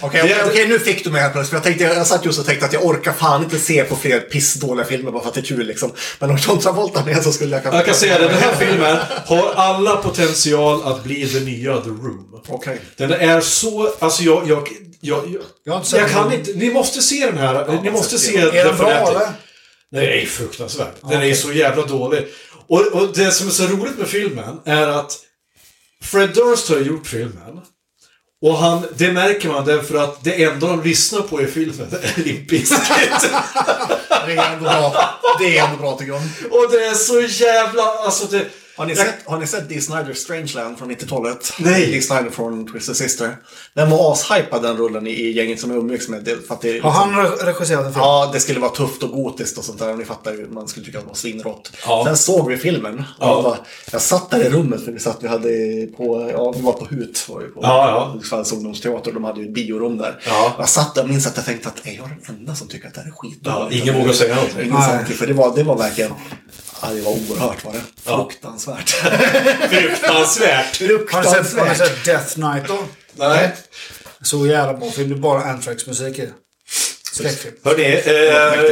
[0.00, 1.52] Okej, okej, okej, nu fick du mig här plötsligt.
[1.52, 4.20] Jag, tänkte, jag satt just och tänkte att jag orkar fan inte se på fler
[4.20, 5.92] pissdåliga filmer bara för att det är kul liksom.
[6.18, 7.78] Men om John Travolta med så skulle jag kanske...
[7.78, 8.96] Jag kan säga det, den här filmen
[9.26, 12.40] har alla potential att bli det nya The Room.
[12.48, 12.80] Okej.
[12.96, 14.68] Den är så, alltså jag, jag,
[15.00, 16.38] jag, jag, Jag jag kan den.
[16.38, 19.28] inte, ni måste se den här, ni måste se Är den bra eller?
[19.90, 20.92] Den är fruktansvärd.
[21.00, 22.26] Den är så jävla dålig.
[22.66, 25.18] Och, och det som är så roligt med filmen är att
[26.02, 27.60] Fred Durst har gjort filmen.
[28.42, 32.24] Och han, det märker man därför att det enda de lyssnar på i filmen är
[32.24, 33.30] Limp Bizkit.
[34.26, 34.94] Det är ändå bra.
[35.38, 36.22] Det är ändå bra tycker jag.
[36.50, 38.46] Och det är så jävla, alltså det...
[38.82, 41.52] Har ni, sett, har ni sett Dee Snider Strangeland från 90-talet?
[41.58, 41.86] Nej.
[41.92, 43.36] Dee Snider från Twisted Sister.
[43.74, 46.24] Den var ashypad den rullen i, gänget som jag umgicks med.
[46.24, 48.00] Det, för att det, Har liksom- han re- regisserat en film?
[48.04, 49.94] Ja, det skulle vara tufft och gotiskt och sånt där.
[49.94, 51.72] Ni fattar ju, man skulle tycka att det var svinrått.
[51.86, 52.02] Ja.
[52.06, 52.94] Sen såg vi filmen.
[52.98, 53.34] Och Ja.
[53.34, 53.56] jag, bara,
[53.92, 55.48] jag satt där i rummet för vi satt, vi hade
[55.96, 57.28] på, ja, vi var på HUT.
[57.28, 58.38] Var ju på Ja, ja.
[58.52, 59.12] Ungdomsteater.
[59.12, 60.20] De hade ju ett biorum där.
[60.26, 60.52] Ja.
[60.58, 62.88] Jag satt där och minns att jag tänkte att är jag den enda som tycker
[62.88, 63.74] att det här är skitdåligt?
[63.76, 64.66] Ja, ingen vågar säga någonting.
[64.66, 66.10] Ingen för det var, det var verkligen,
[66.82, 67.80] ja, det var oerhört var det.
[68.02, 68.90] Fruktansvärt.
[68.90, 70.02] Fruktansvärt.
[70.10, 71.76] Har ni sett, har ni Fruktansvärt.
[71.76, 72.78] sett Death Knight då?
[73.14, 73.52] Nej.
[74.22, 75.08] Så jävla bra film.
[75.08, 76.28] Det är bara Anthrax-musik i.
[77.12, 77.54] Skräckfilm.
[77.64, 77.84] Hörni,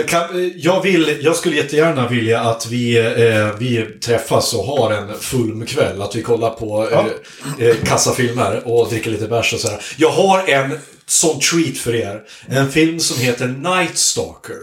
[0.01, 4.91] eh, kan, jag, vill, jag skulle jättegärna vilja att vi, eh, vi träffas och har
[4.93, 6.03] en fulmkväll.
[6.03, 9.83] Att vi kollar på eh, eh, kassafilmer och dricker lite bärs och sådär.
[9.97, 12.23] Jag har en sån treat för er.
[12.49, 14.57] En film som heter Night Stalker.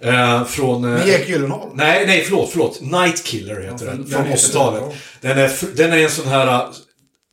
[0.00, 0.84] Eh, från...
[0.84, 1.68] Eh, Med Jake Gyllenhaal.
[1.74, 2.80] Nej, nej, förlåt, förlåt.
[2.80, 3.96] Night Killer heter den.
[3.96, 4.82] den Från heter 80-talet.
[5.20, 6.46] det, Den är, den är en sån här...
[6.46, 6.70] uh,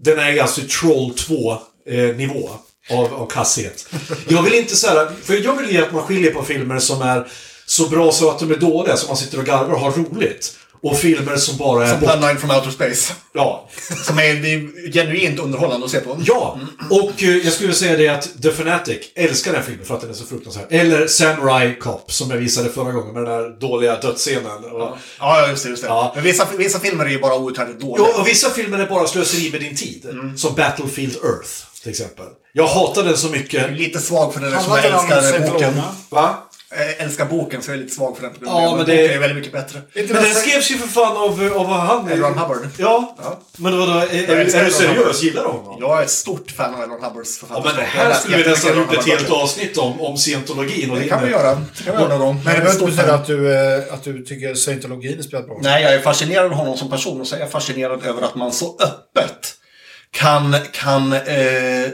[0.04, 2.50] Den är alltså Troll 2-nivå
[2.92, 3.88] av, av kasshet.
[4.28, 7.28] Jag vill inte säga för jag vill ge att man skiljer på filmer som är
[7.66, 10.56] så bra så att de är dåliga, så man sitter och garvar och har roligt.
[10.82, 13.14] Och filmer som bara är Som 9 from Outer Space.
[13.34, 13.70] Ja.
[14.06, 16.18] Som är, det är genuint underhållande att se på.
[16.26, 16.60] Ja,
[16.90, 20.10] och eh, jag skulle säga det att The Fanatic älskar den filmen för att den
[20.10, 20.66] är så fruktansvärd.
[20.70, 24.64] Eller Samurai Cop, som jag visade förra gången med den där dåliga dödsscenen.
[24.64, 25.70] Och, Ja, ja, just det.
[25.70, 25.88] Just det.
[25.88, 26.12] Ja.
[26.16, 28.08] Men vissa, vissa filmer är ju bara outhärdligt dåliga.
[28.14, 30.06] Ja, och vissa filmer är bara slöseri med din tid.
[30.38, 31.50] Som Battlefield Earth,
[31.82, 32.26] till exempel.
[32.54, 33.72] Jag hatar den så mycket.
[33.72, 35.82] Lite svag för den där som Handlar jag älskar boken.
[36.10, 36.36] Va?
[36.72, 38.34] Jag älskar boken så jag är lite svag för den.
[38.46, 39.82] Ja, men det- boken är väldigt mycket bättre.
[39.94, 42.08] Men den skrevs ju för fan av, av han...
[42.12, 42.20] L.
[42.20, 42.68] Ron Hubbard.
[42.78, 43.16] Ja.
[43.24, 43.40] Ja.
[43.58, 45.24] Men vadå, är, är, Jag är du seriös?
[45.24, 45.78] Gillar du honom?
[45.80, 46.90] Jag är ett stort fan av L.
[46.90, 47.66] Ron Hubbards Ja, författarskap.
[47.66, 50.92] men det Jag här skulle vi nästan gjort ett helt avsnitt om, om scientologin.
[50.92, 51.56] Och Det kan vi göra.
[51.56, 52.36] Det kan vi göra någon gång.
[52.36, 55.24] Men det Jag är behöver inte betyda att du, eh, att du tycker scientologin är
[55.24, 55.58] spelat bra.
[55.62, 58.36] Nej, jag är fascinerad av honom som person och så är jag fascinerad över att
[58.36, 59.56] man så öppet
[60.12, 61.20] kan, kan eh,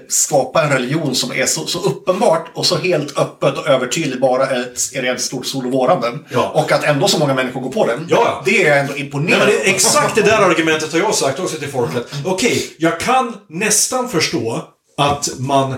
[0.09, 4.47] skapa en religion som är så, så uppenbart och så helt öppet och övertydligt bara
[4.47, 6.19] är, är det ett stort sol och vårande.
[6.29, 6.51] Ja.
[6.55, 8.07] Och att ändå så många människor går på den.
[8.09, 8.41] Ja.
[8.45, 11.57] Det är ändå Nej, imponerad men det, exakt det där argumentet har jag sagt också
[11.57, 11.95] till folk.
[11.95, 14.63] att Okej, jag kan nästan förstå
[14.97, 15.75] att man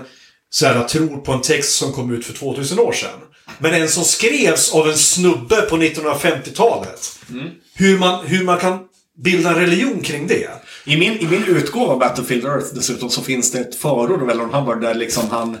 [0.50, 3.10] så här, tror på en text som kom ut för 2000 år sedan.
[3.58, 7.18] Men en som skrevs av en snubbe på 1950-talet.
[7.74, 8.78] Hur, man, hur man kan
[9.24, 10.48] bilda en religion kring det.
[10.88, 14.30] I min, I min utgåva av Battlefield Earth dessutom så finns det ett förord av
[14.30, 14.38] L.
[14.40, 15.58] Ron Hubbard där liksom han...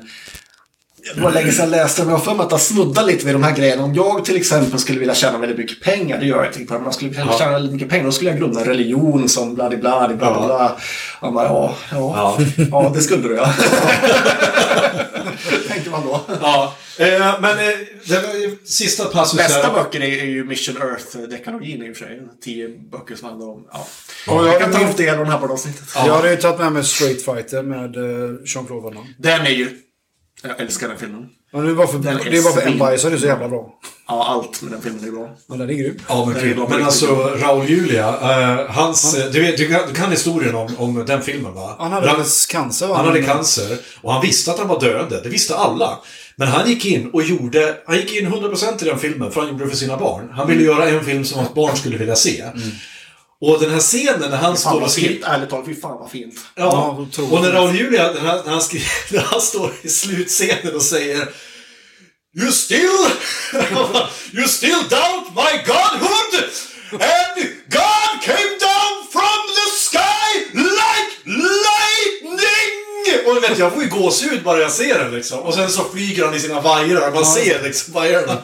[1.14, 3.26] Det var länge sedan jag läste men jag har för mig att han snuddar lite
[3.26, 3.82] vid de här grejerna.
[3.84, 6.72] Om jag till exempel skulle vilja tjäna väldigt mycket pengar, det gör jag inte.
[6.72, 9.28] Men om jag skulle vilja tjäna väldigt mycket pengar, då skulle jag grunda en religion
[9.28, 10.46] som bla bla bla bla Ja.
[10.46, 10.76] bla.
[11.20, 12.38] Han bara, ja, ja,
[12.70, 13.52] ja, det skulle du ja.
[15.68, 16.20] Tänkte man då.
[16.40, 17.74] Ja, eh, men eh,
[18.04, 19.74] det var ju sista passus Bästa här.
[19.74, 22.20] böcker är, är ju Mission Earth-dekalogin i och för sig.
[22.44, 23.66] Tio böcker som handlar om...
[23.72, 23.86] Ja.
[24.28, 25.18] Och Jag jag, kan ta upp det i L.
[25.18, 25.84] Ron Hubbard-avsnittet.
[25.94, 29.06] jag hade ju tagit med mig Straight Fighter med eh, Jean-Claude Van Damme.
[29.18, 29.70] Den är ju...
[30.42, 31.26] Jag älskar den filmen.
[31.52, 32.66] Och det var för, Den är det var för.
[32.66, 33.74] Empire så det är så jävla bra.
[34.08, 35.36] Ja, allt med den filmen är bra.
[35.46, 35.98] Men den är grym.
[36.08, 39.14] Ja, men Det bra på Men alltså, Raul Julia, eh, hans...
[39.14, 41.76] eh, Du, vet, du, kan, du kan historien om, om den filmen va?
[41.78, 42.96] Han hade Ra- cancer va?
[42.96, 45.20] Han hade cancer och han visste att han var döende.
[45.22, 45.98] Det visste alla.
[46.38, 47.76] Men han gick in och gjorde...
[47.86, 50.30] Han gick in 100% i den filmen för han gjorde det för sina barn.
[50.34, 52.44] Han ville göra en film som hans barn skulle vilja se.
[53.40, 55.28] Och den här scenen när han står och skriver...
[55.28, 56.34] Ärligt talat, fy fan vad fint.
[56.54, 59.88] Ja, Ja, och när Raul Julia, när han, när, han skri- när han står i
[59.88, 61.28] slutscenen och säger
[62.40, 63.06] You still...
[64.32, 66.44] you still doubt my godhood?
[66.92, 73.17] And God came down from the sky like lightning!
[73.30, 75.38] Och vet, jag får ju gåshud bara jag ser den liksom.
[75.38, 77.12] Och sen så flyger han i sina vajrar.
[77.12, 78.38] Man ser liksom vajrarna.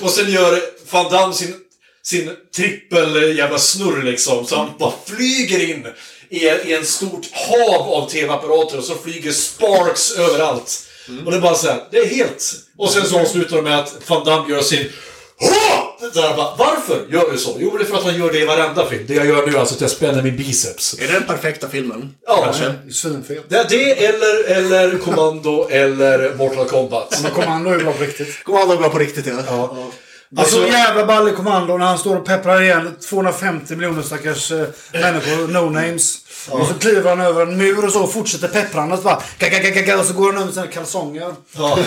[0.00, 0.60] Och sen gör
[0.90, 1.54] Van Damme sin,
[2.02, 4.46] sin trippel jävla snurr liksom.
[4.46, 5.86] Så han bara flyger in
[6.28, 10.88] i, i en stort hav av TV-apparater och så flyger sparks överallt.
[11.24, 12.52] Och det är bara så här, det är helt...
[12.78, 14.92] Och sen så avslutar de med att Van Damme gör sin
[15.38, 15.91] Hå!
[16.14, 17.56] Där bara, varför gör du så?
[17.58, 19.04] Jo, det är för att han gör det i varenda film.
[19.06, 20.98] Det jag gör nu är alltså att jag spänner min biceps.
[20.98, 22.14] Är det den perfekta filmen?
[22.26, 22.74] Ja, Kanske.
[22.92, 23.40] Svinfel.
[23.48, 27.20] det, det eller, eller Commando eller Mortal Kombat.
[27.22, 28.44] Men Kommando är bra på riktigt.
[28.44, 29.42] Kommando är bra på riktigt ja.
[29.46, 29.90] ja.
[30.36, 34.50] Alltså så- jävla ball i Kommando när han står och pepprar igen 250 miljoner stackars
[34.52, 36.18] eh, människor, no names.
[36.50, 39.22] Och så kliver han över en mur och så och fortsätter pepprandet bara.
[39.38, 41.34] Gaga, gaga, gaga, och så går han över sina kalsonger.
[41.52, 41.72] Ja.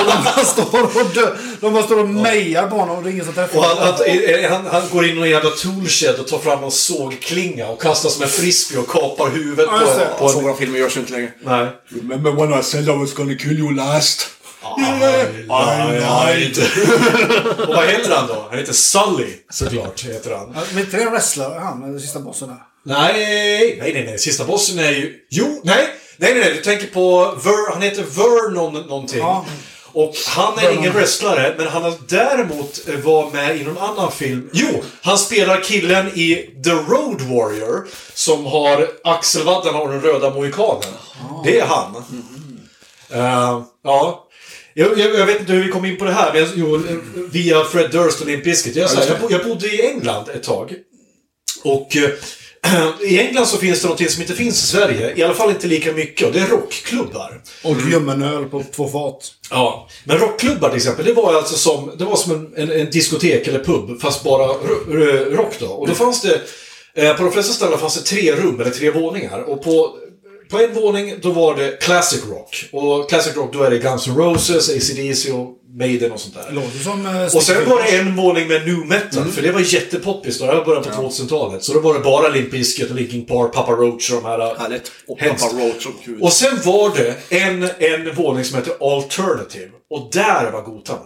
[0.00, 1.30] Och de bara står och, dö,
[1.60, 3.76] de bara står och mejar på honom och det är ingen som träffar Och han,
[3.76, 3.94] honom.
[4.42, 7.82] han, han, han går in i en jävla toolshed och tar fram en sågklinga och
[7.82, 9.80] kastar som en frisbee och kapar huvudet Ja,
[10.18, 10.44] på, Så en...
[10.44, 11.32] bra filmer görs ju inte längre.
[11.44, 11.66] Nej.
[11.88, 14.26] Remember when I said I was gonna kill you last?
[14.78, 16.58] I lied.
[17.68, 18.46] och vad heter han då?
[18.50, 20.04] Han heter Sully, såklart.
[20.04, 20.56] Heter han.
[20.72, 22.56] Men inte det en wrestler, han, den sista bossen där?
[22.82, 24.18] Nej, nej, nej, nej.
[24.18, 25.14] Sista bossen är ju...
[25.30, 25.88] Jo, nej.
[26.16, 26.52] Nej, nej, nej.
[26.54, 27.34] Du tänker på...
[27.44, 27.72] Ver...
[27.72, 29.18] Han heter Vernon någonting.
[29.18, 29.44] Ja.
[29.92, 34.12] Och han är ingen wrestlare, men han har däremot eh, var med i någon annan
[34.12, 34.50] film.
[34.52, 40.94] Jo, han spelar killen i The Road Warrior som har axelvaddarna och den röda mohikanen.
[41.44, 42.04] Det är han.
[43.10, 44.26] Eh, ja.
[44.80, 46.82] Jag, jag, jag vet inte hur vi kom in på det här, men jo,
[47.32, 48.76] via Fred Durst och Limp Bizkit.
[48.76, 50.74] Jag, jag, jag, bo- jag bodde i England ett tag.
[51.64, 52.10] Och eh,
[53.08, 55.12] i England så finns det något som inte finns i Sverige.
[55.16, 56.26] I alla fall inte lika mycket.
[56.26, 57.42] Och det är rockklubbar.
[57.64, 59.32] Och ljummen öl på två fat.
[59.50, 62.90] Ja, men rockklubbar till exempel, det var alltså som, det var som en, en, en
[62.90, 65.66] diskotek eller pub, fast bara ro- ro- rock då.
[65.66, 66.40] Och då fanns det,
[66.94, 69.40] eh, på de flesta ställen fanns det tre rum eller tre våningar.
[69.40, 69.96] Och på,
[70.50, 72.68] på en våning, då var det classic rock.
[72.72, 76.52] Och classic rock, då är det Guns N' Roses, AC/DC och Maiden och sånt där.
[76.52, 77.06] Låter som...
[77.06, 80.46] eh, Och sen var det en våning med new metal, för det var jättepoppis då.
[80.46, 81.64] Det var början på 2000-talet.
[81.64, 84.54] Så då var det bara Limp Bizkit och Linkin Park, Papa Roach och de här...
[84.58, 84.92] Härligt.
[85.08, 85.18] Och.
[85.18, 86.22] Papa Roach och Gud.
[86.22, 89.68] Och sen var det en, en våning som hette Alternative.
[89.90, 91.00] Och där var gotarna.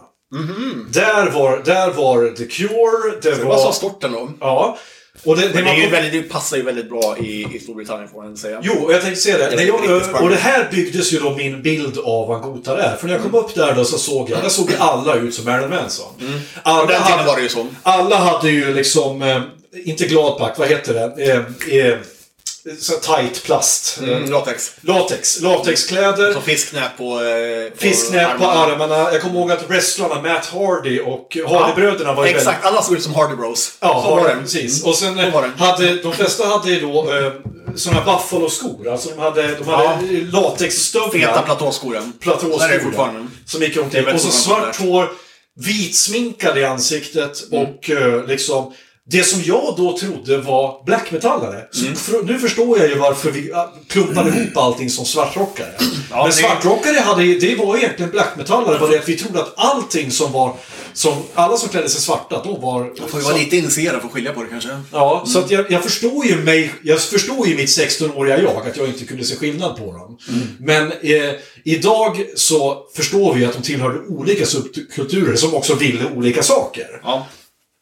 [0.93, 3.57] Där, var, där var The Cure, det, Det var...
[3.57, 4.31] var så stort ändå.
[4.41, 4.79] Ja.
[5.23, 8.23] Och det, det, det, ju väldigt, det passar ju väldigt bra i, i Storbritannien får
[8.23, 8.61] man säga.
[8.63, 9.57] Jo, jag tänkte säga det.
[9.57, 12.97] Det jag, och det här byggdes ju då min bild av vad gotare är.
[12.97, 15.45] För när jag kom upp där då så såg jag, där såg alla ut som
[15.45, 16.13] Marilyn Manson.
[16.63, 17.67] Alla, den tiden hade, var det ju så.
[17.83, 19.43] alla hade ju liksom, eh,
[19.85, 21.33] inte gladpack, vad heter det?
[21.33, 21.99] Eh, eh,
[22.81, 23.99] så tight plast.
[23.99, 24.73] Mm, latex.
[24.81, 25.41] Latex.
[25.41, 26.33] Latexkläder.
[26.33, 27.05] Så fisknät på...
[27.21, 28.97] Eh, på Fisknät på armarna.
[29.13, 32.37] Jag kommer ihåg att wrestlarna, Matt Hardy och Hardy-bröderna var ju väldigt...
[32.37, 33.73] Exakt, alla såg ut som Hardy Bros.
[33.81, 34.35] Ja, så var det.
[34.41, 34.85] precis.
[34.85, 35.19] Och sen
[35.59, 37.33] hade de flesta hade då eh,
[37.77, 38.89] såna buffalo-skor.
[38.89, 40.41] Alltså de hade, de hade Ja.
[40.41, 41.11] latexstövlar.
[41.11, 42.01] Feta platåskor.
[42.21, 42.59] platåskor.
[42.59, 43.27] Där är fortfarande.
[43.47, 44.07] Som gick omkring.
[44.15, 45.09] Och så svart hår,
[45.57, 47.65] vitsminkad i ansiktet Mm.
[47.67, 48.73] och eh, liksom
[49.07, 51.65] det som jag då trodde var blackmetallare.
[51.83, 51.97] Mm.
[51.97, 53.53] för, nu förstår jag ju varför vi
[53.89, 55.73] klumpade ihop allting som svartrockare.
[56.11, 58.79] Ja, Men det- svartrockare hade, det var egentligen blackmetallare.
[58.79, 60.57] Bara det att vi trodde att allting som var...
[60.93, 62.81] Som, alla som klädde sig svarta, då var...
[63.01, 64.69] Man får ju vara lite initierad för att skilja på det kanske.
[64.93, 68.77] Ja, så att jag, jag förstår ju mig, jag förstår ju mitt 16-åriga jag att
[68.77, 70.19] jag inte kunde se skillnad på dem.
[70.59, 71.35] Men eh,
[71.65, 77.01] idag så förstår vi att de tillhörde olika subkulturer som också ville olika saker.
[77.03, 77.27] Ja.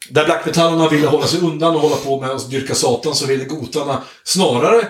[0.09, 3.43] Där blackmetallarna ville hålla sig undan och hålla på med att dyrka satan så ville
[3.45, 4.87] gotarna snarare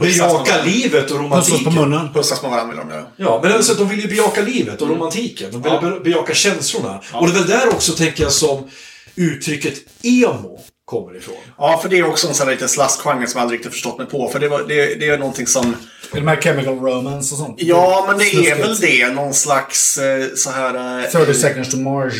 [0.00, 1.74] bejaka livet och Pussas på romantiken.
[1.74, 2.12] munnen.
[2.12, 3.06] Pussas med varandra vill de göra.
[3.16, 5.50] Ja, men alltså, de vill ju bejaka livet och romantiken.
[5.52, 5.80] De vill Ja.
[5.80, 7.00] be- bejaka känslorna.
[7.12, 8.68] Och det är väl där också, tänker jag, som
[9.14, 11.34] uttrycket emo kommer ifrån.
[11.58, 13.98] Ja, för det är också en sån här liten slaskgenre som jag aldrig riktigt förstått
[13.98, 14.28] mig på.
[14.28, 15.76] För det, var, det, det är någonting som...
[16.12, 17.54] Är det med Chemical Romance och sånt?
[17.58, 18.64] Ja, men det är Snuskigt.
[18.64, 19.14] väl det.
[19.14, 21.04] Någon slags eh, så här...
[21.04, 22.14] eh, 30 seconds to Mars.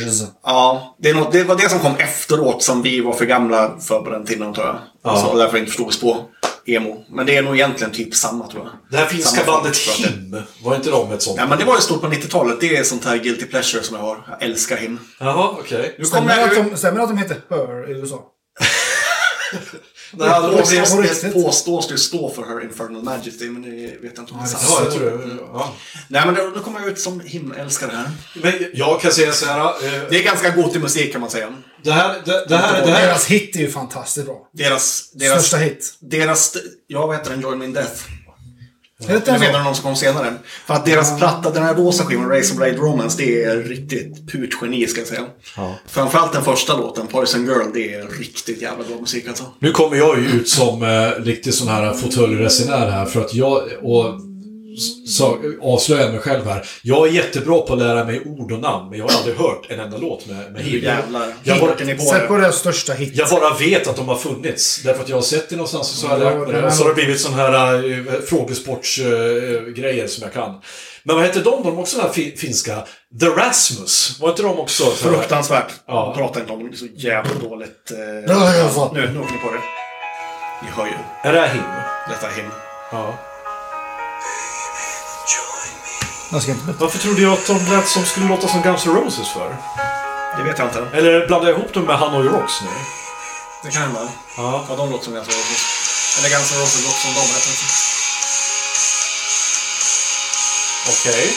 [0.44, 3.78] Ja, det, är något, det var det som kom efteråt som vi var för gamla
[3.80, 4.78] för på den tiden tror jag.
[5.04, 5.16] Ja.
[5.16, 6.24] Så därför inte förstod oss på
[6.66, 7.04] emo.
[7.10, 8.72] Men det är nog egentligen typ samma tror jag.
[8.90, 9.76] Det här finska Samma bandet.
[9.76, 11.36] Him, var inte de ett sånt?
[11.38, 12.60] Ja, men det var ju stort på 90-talet.
[12.60, 14.26] Det är sånt här guilty pleasure som jag har.
[14.30, 14.98] Jag älskar him.
[15.20, 15.94] Jaha, okej.
[15.98, 16.44] Nu Stämmer det
[16.74, 18.32] att att de heter Her i USA?
[20.10, 20.90] Nej, de påstås, blev...
[20.96, 21.32] på det riktigt.
[21.34, 24.46] påstås det stå för Her Infernal Majesty, men det vet jag inte om det är
[24.48, 24.64] sant.
[24.68, 25.36] Ja, jag tror det.
[25.52, 25.74] Ja.
[26.08, 28.10] Nej, men då, då kommer jag ut som himmelälskare här.
[28.34, 29.60] Men jag kan säga så här.
[29.60, 31.48] eh, Det är ganska god musik kan man säga.
[31.82, 33.06] Det här, det, det här, det här...
[33.06, 34.48] Deras hit är ju fantastiskt bra.
[34.52, 35.10] Deras...
[35.12, 35.94] deras Största hit.
[36.00, 36.56] Deras...
[36.86, 37.40] Ja, vad heter den?
[37.40, 38.02] Join Me in Death.
[38.98, 39.64] Jag den menar så?
[39.64, 40.34] någon som kom senare.
[40.66, 44.86] För att deras platta, den här rosa skivan, Razorblade Romance, det är riktigt purt geni
[44.86, 45.24] ska jag säga.
[45.86, 49.44] Framförallt den första låten, Poison Girl, det är riktigt jävla bra musik alltså.
[49.58, 53.62] Nu kommer jag ju ut som eh, riktig sån här fåtöljresenär här för att jag,
[53.82, 54.20] och
[55.08, 56.66] så, avslöjar mig själv här.
[56.82, 59.66] Jag är jättebra på att lära mig ord och namn, men jag har aldrig hört
[59.70, 60.84] en enda låt med, med Him.
[60.84, 61.32] Jävlar.
[61.42, 63.12] Jag bara, Sätt på deras största hit.
[63.14, 64.82] jag bara vet att de har funnits.
[64.82, 66.66] Därför att jag har sett det någonstans och så har jag Ja, lärt mig det
[66.66, 70.60] Och så har det blivit sån här uh, frågesportsgrejer som jag kan.
[71.02, 71.62] Men vad hette de?
[71.62, 72.84] De är också den här fi- finska.
[73.20, 74.20] The Rasmus.
[74.20, 74.84] Var inte de också?
[74.84, 75.72] Fruktansvärt.
[75.86, 76.14] Ja.
[76.16, 77.90] Prata inte om det, det är så jävla dåligt.
[77.90, 79.60] Eh, jag nu, nu åker ni på det.
[80.62, 80.92] Ni hör ju.
[81.24, 81.62] Är det här Him?
[82.08, 82.50] Detta är him.
[82.92, 83.14] Ja.
[86.32, 88.94] Jag ska inte Varför trodde jag att de lät som skulle låta som Guns N'
[88.94, 89.56] Roses för?
[90.36, 90.96] Det vet jag inte.
[90.96, 92.68] Eller blandar jag ihop dem med Hanoi Rocks nu?
[93.62, 94.00] Det kan hända.
[94.36, 94.64] Ja.
[94.68, 95.62] Ja, de låter som Guns N' Roses.
[96.18, 97.20] Eller Guns N' Roses låter som de.
[97.20, 97.96] sagt.
[100.88, 101.36] Okej.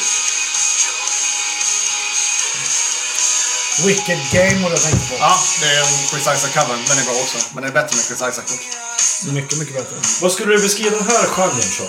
[3.87, 5.15] Wicked Game var det jag tänkte på.
[5.19, 6.77] Ja, det är en Chris Isaac-cover.
[6.89, 7.37] Den är bra också.
[7.53, 8.47] Men den är bättre med Chris Isaac.
[9.33, 9.95] Mycket, mycket bättre.
[10.21, 11.87] Vad skulle du beskriva den här genren som?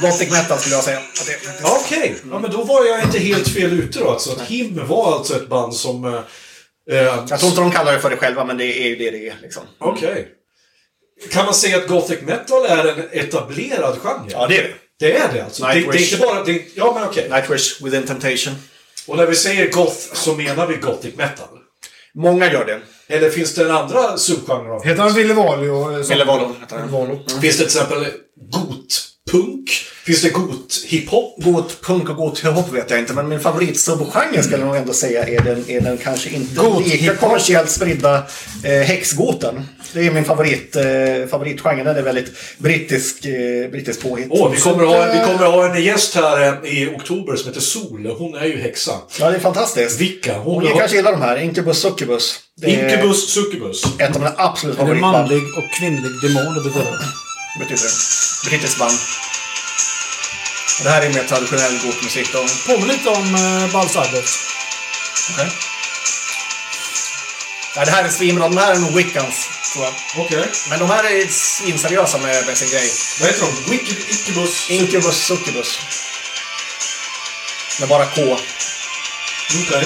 [0.00, 1.00] Gothic metal skulle jag säga.
[1.26, 4.10] Det är faktiskt- Ja, Okej, ja, men då var jag inte helt fel ute då.
[4.10, 6.04] Alltså, att Him var alltså ett band som...
[6.04, 6.20] eh,
[6.90, 9.10] Eh, Jag tror inte de kallar det för det själva, men det är ju det
[9.10, 9.34] det är.
[9.42, 9.62] Liksom.
[9.80, 10.28] Okej.
[11.30, 14.28] Kan man säga att Gothic Metal är en etablerad genre?
[14.30, 14.74] Ja, det är det.
[14.98, 15.62] Det är det alltså?
[15.64, 16.44] Det, det är inte bara...
[16.44, 17.28] Det, ja, men okej.
[17.30, 18.54] Nightwish, Within Temptation.
[19.08, 21.48] Och när vi säger goth så menar vi Gothic Metal?
[22.14, 22.80] Många gör det.
[23.14, 25.92] Eller finns det en andra subgenre Heter han Ville Valio?
[26.00, 26.86] eh, Ville Valo heter.
[26.86, 27.18] Valo.
[27.28, 28.06] Finns det till exempel
[29.30, 29.70] gotpunk?
[30.04, 31.34] Finns det got-hiphop?
[31.36, 34.92] God punk och god hiphop vet jag inte, men min favoritsubgenre skulle jag nog ändå
[34.92, 37.20] säga är den, är den kanske inte lika hiphop.
[37.20, 38.26] kommersiellt spridda
[38.64, 39.68] eh, häxgoten.
[39.92, 40.82] Det är min favorit, eh,
[41.30, 41.84] favoritgenre.
[41.84, 44.26] Den är väldigt brittisk, eh, brittisk påhitt.
[44.30, 47.60] Åh, vi, kommer ha, vi kommer ha en gäst här eh, i oktober som heter
[47.60, 48.14] Sol.
[48.18, 48.92] Hon är ju häxa.
[49.20, 50.00] Ja, det är fantastiskt.
[50.00, 50.38] Vicka.
[50.38, 50.78] Hon ni har...
[50.78, 51.36] kanske gillar de här.
[51.36, 52.40] Incubus Succubus.
[52.66, 53.84] Incubus Succubus.
[53.98, 55.12] ett av mina absolut favoritband.
[55.12, 56.98] manlig och kvinnlig demon det betyder?
[57.58, 58.50] Betyder det.
[58.50, 58.98] Brittiskt band.
[60.82, 62.46] Det här är mer traditionell gotmusik då.
[62.66, 64.24] Påminner lite om uh, Balsabot.
[65.30, 65.50] Okej.
[67.74, 68.48] Ja, det här är svinbra.
[68.48, 69.94] De här är nog Wiccans, tror jag.
[70.16, 70.50] Okej.
[70.68, 72.92] Men de här är svinseriösa med, med sin grej.
[73.20, 73.70] Vad heter de?
[73.70, 74.70] Wicked Incubus...
[74.70, 75.78] Incubus Succubus.
[77.80, 78.22] Med bara K.
[78.22, 78.42] Okej.
[79.70, 79.82] Ja,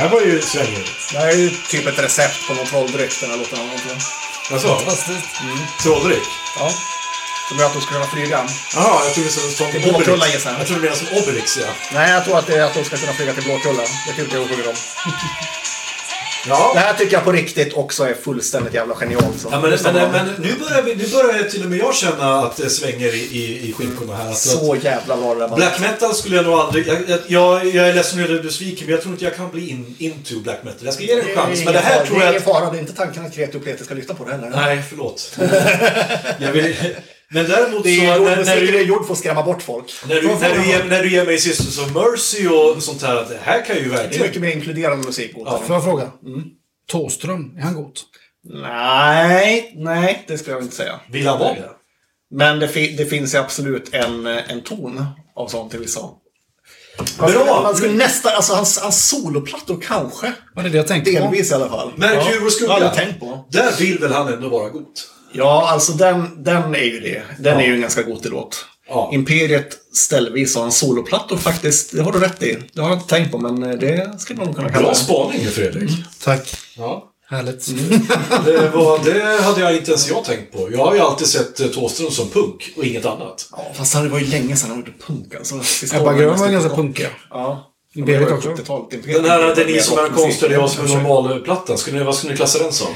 [0.00, 0.90] här var ju svängigt.
[1.12, 3.58] Det här är ju typ ett recept på någon trolldryck, den här låten.
[4.52, 5.26] Alltså, Fantastiskt.
[5.82, 6.28] trolldryck.
[6.58, 6.72] Ja.
[7.48, 8.46] Som gör att de ska kunna flyga.
[8.74, 10.60] Jaha, jag trodde det var som Till Blåkulla, gissar jag.
[10.60, 11.66] Jag trodde det var som Obelix, ja.
[11.92, 13.82] Nej, jag tror att det är att de ska kunna flyga till Blåkulla.
[14.06, 14.74] Det tycker jag är om.
[16.48, 16.70] Ja.
[16.74, 19.40] Det här tycker jag på riktigt också är fullständigt jävla genialt.
[19.40, 19.48] Så.
[19.52, 22.56] Ja, men, men, men nu, börjar vi, nu börjar till och med jag känna att
[22.56, 24.30] det svänger i, i, i skinkorna här.
[24.30, 26.88] Att, Så jävla bra det att black metal skulle jag nog aldrig...
[26.88, 29.36] Jag, jag, jag, jag är ledsen om jag är besviken, men jag tror inte jag
[29.36, 30.84] kan bli in, into black metal.
[30.84, 32.32] Jag ska ge det en chans, men det här tror det är jag...
[32.32, 32.70] ingen fara.
[32.70, 34.50] Det är inte tanken att Kreti och Pleti ska lyssna på det heller.
[34.50, 35.38] Nej, förlåt.
[36.38, 36.76] jag vill,
[37.32, 38.02] men däremot Det så...
[38.02, 39.84] är, När, när, musiken är du, gjord för att skrämma bort folk.
[40.08, 43.14] när, du, när, du ger, när du ger mig Sisters of Mercy och sånt här,
[43.14, 44.26] det här kan ju Det är verkligen...
[44.26, 45.32] mycket mer inkluderande musik.
[45.36, 45.62] Ja.
[45.66, 46.10] Får jag fråga?
[46.88, 47.92] Tåström, är han god?
[48.64, 51.00] Nej, nej, det skulle jag inte säga.
[51.10, 51.70] Vill han vara det?
[52.30, 55.06] Men det, fi- det finns ju absolut en, en ton
[55.36, 56.00] av sånt till vissa.
[56.00, 57.28] Man Bra!
[57.28, 60.32] skulle, man skulle nästan, alltså hans, hans soloplattor kanske.
[60.54, 61.18] Var det det jag tänkte på?
[61.18, 61.92] Delvis i alla fall.
[62.46, 62.72] Och skugga.
[62.72, 63.44] Ja, det har jag tänkt på.
[63.50, 64.86] Där vill väl han ändå vara god?
[65.32, 67.22] Ja, alltså den, den är ju det.
[67.38, 68.66] Den är ju en ganska god låt.
[68.88, 69.10] Ja.
[69.12, 71.92] Imperiet ställvis har en soloplattor faktiskt.
[71.96, 72.58] Det har du rätt i.
[72.72, 74.96] Det har jag inte tänkt på, men eh, det skulle man kunna kalla Bra det.
[74.96, 75.90] spaning Fredrik.
[76.24, 76.56] Tack.
[76.76, 77.06] Ja.
[77.30, 77.66] Härligt.
[78.44, 80.68] Det, var, det hade jag inte ens jag tänkt på.
[80.72, 83.48] Jag har ju alltid sett eh, Thåström som punk och inget annat.
[83.52, 85.54] Ja, fast det var ju länge sedan han gjorde punk alltså.
[85.96, 87.08] Ebba Grön var ganska punkiga.
[87.30, 87.66] Ja.
[87.94, 88.48] Imperiet Det också.
[88.48, 88.92] 70-talet.
[88.94, 91.78] Imperiet Den här Det är som är jag som är normalplattan.
[91.78, 92.88] Skulle ni, vad skulle ni klassa den som?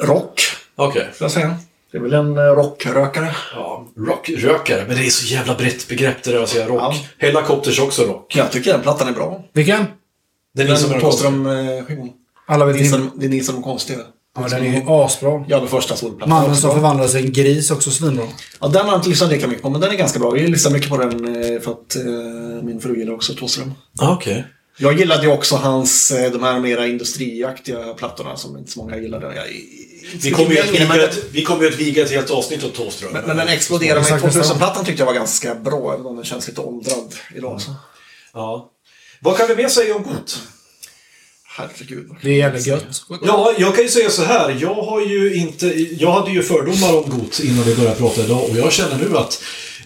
[0.00, 0.40] Rock,
[0.76, 1.08] Okej.
[1.14, 1.56] skulle jag säga.
[1.92, 3.34] Det är väl en eh, rockrökare.
[3.54, 4.84] Ja, rockrökare.
[4.88, 6.80] Men det är så jävla brett begrepp det där att säga rock.
[6.80, 6.94] Ja.
[7.18, 8.36] Helicopters också rock.
[8.36, 9.44] Jag tycker den plattan är bra.
[9.52, 9.84] Vilken?
[10.54, 11.06] Det är ni som är Den de.
[11.10, 12.10] Thåström-skivan.
[12.46, 13.16] Alla vet Det är ni inte.
[13.18, 13.98] det är ni som är konstiga.
[14.36, 15.44] Ja, den är ju asbra.
[15.48, 16.28] Ja, den första solplattan.
[16.28, 16.74] Mannen som bra.
[16.76, 18.24] förvandlade sig i en gris också svinbra.
[18.60, 20.30] Ja, den har jag inte lyssnat lika mycket på, men den är ganska bra.
[20.30, 23.72] Vi lyssnar mycket på den eh, för att eh, min fru gillar också Thåström.
[23.98, 24.44] Ah, Okej.
[24.78, 28.96] Jag gillade ju också hans, eh, de här mera industriaktiga plattorna som inte så många
[28.96, 29.26] gillade.
[29.26, 29.44] Jag,
[30.12, 30.72] Vi kommer ju att
[31.44, 33.12] kommer ju att viga ett helt avsnitt åt Thåström.
[33.12, 36.24] men, men den exploderade med Exakt 2000-plattan tyckte jag var ganska bra, även om den
[36.24, 37.60] känns lite åldrad idag.
[37.60, 37.74] Så.
[38.32, 38.70] Ja.
[39.20, 40.38] Vad kan vi mer säga om Got?
[41.56, 42.10] Herregud.
[42.22, 43.02] Det är jävligt gött.
[43.22, 44.58] Ja, jag kan ju säga så här.
[44.60, 45.66] Jag har ju inte...
[45.98, 49.16] Jag hade ju fördomar om Got innan vi började prata idag och jag känner nu
[49.16, 49.42] att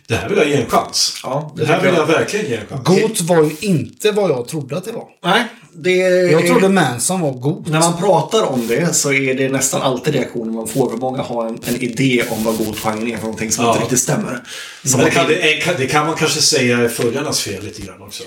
[0.08, 1.20] det här vill jag ge en chans.
[1.22, 2.06] Ja, det det här vill jag jag.
[2.06, 2.88] verkligen ge en chans.
[3.02, 5.04] Got var ju inte vad jag trodde att det var.
[5.24, 5.44] Nej,
[5.74, 5.96] det...
[6.30, 7.70] Jag trodde Manson var god.
[7.70, 10.96] När man pratar om det så är det nästan alltid reaktionen man får.
[10.96, 13.70] Många har en, en idé om vad god genre är för någonting som Ja.
[13.70, 14.42] inte riktigt stämmer.
[14.84, 17.82] Som Men det, kan, det, är- det kan man kanske säga är följarnas fel lite
[17.82, 18.22] grann också.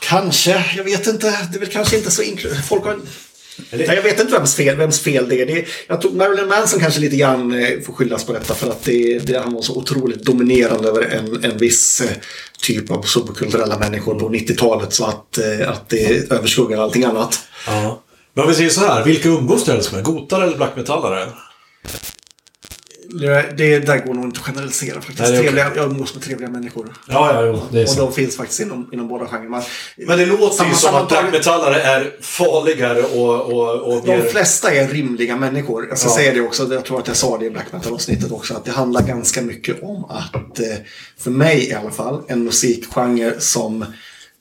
[0.00, 1.30] Kanske, jag vet inte.
[1.50, 2.22] Det är väl kanske inte så.
[2.68, 2.98] Folk har...
[3.70, 5.46] Eller- jag vet inte vems fel, vems fel det är.
[5.46, 8.84] Det jag tror Marilyn Manson kanske lite grann eh, får skyllas på detta för att
[8.84, 12.10] det, det, han var så otroligt dominerande över en, en viss eh,
[12.62, 17.38] typ av subkulturella människor på 90-talet så att, eh, att det överskuggar allting annat.
[17.66, 18.02] Ja.
[18.34, 19.04] Men om vi säger så här.
[19.04, 20.04] Vilka umgås du helst med?
[20.04, 21.28] Gotare eller black metallare?
[23.12, 25.18] Det, där går nog inte att generalisera faktiskt.
[25.30, 26.92] Nej, trevliga, jag umgås med trevliga människor.
[27.08, 27.62] Ja, ja, jo.
[27.72, 27.98] Det är Och sant.
[28.00, 29.62] de finns faktiskt inom, inom båda genrerna.
[29.96, 34.02] Men det låter ju Samma- som att black sammantaget- metallare är farligare och, och, och
[34.06, 34.22] De mer...
[34.28, 35.86] flesta är rimliga människor.
[35.88, 36.14] Jag ska Ja.
[36.14, 38.70] säga det också, jag tror att jag sa det i Black Metal-avsnittet också, att det
[38.70, 40.64] handlar ganska mycket om att, eh,
[41.18, 43.84] för mig i alla fall, en musikgenre som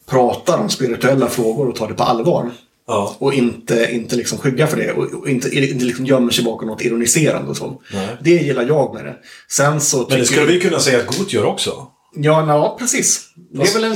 [0.10, 2.52] pratar om spirituella frågor och tar det på allvar.
[2.90, 3.16] Ja.
[3.20, 6.82] Och inte, inte liksom skyggar för det och, inte, inte liksom gömmer sig bakom något
[6.82, 7.82] ironiserande och så.
[7.94, 8.08] Nej.
[8.24, 9.16] Det gillar jag med det.
[9.50, 11.88] Sen så Men det skulle vi kunna säga att Got gör också.
[12.16, 13.22] Ja, ja precis.
[13.54, 13.92] Det Fast- är väl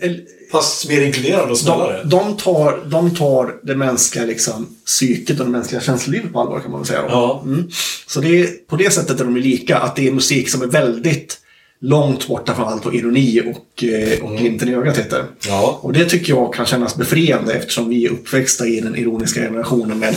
[0.00, 0.20] en,
[0.52, 2.02] Fast mer inkluderande och de, snällare.
[2.04, 6.70] de, tar, de tar det mänskliga liksom, psyket och det mänskliga känslolivet på allvar kan
[6.70, 7.02] man väl säga.
[7.02, 7.08] Då.
[7.08, 7.42] Ja.
[7.44, 7.70] Mm.
[8.06, 9.78] Så det på det sättet är de lika.
[9.78, 11.38] Att det är musik som är väldigt
[11.82, 15.24] långt borta från allt vad ironi och, eh, och glimten i ögat heter.
[15.48, 15.78] Ja.
[15.82, 20.02] Och det tycker jag kan kännas befriande eftersom vi är uppväxta i den ironiska generationen.
[20.02, 20.14] Eh,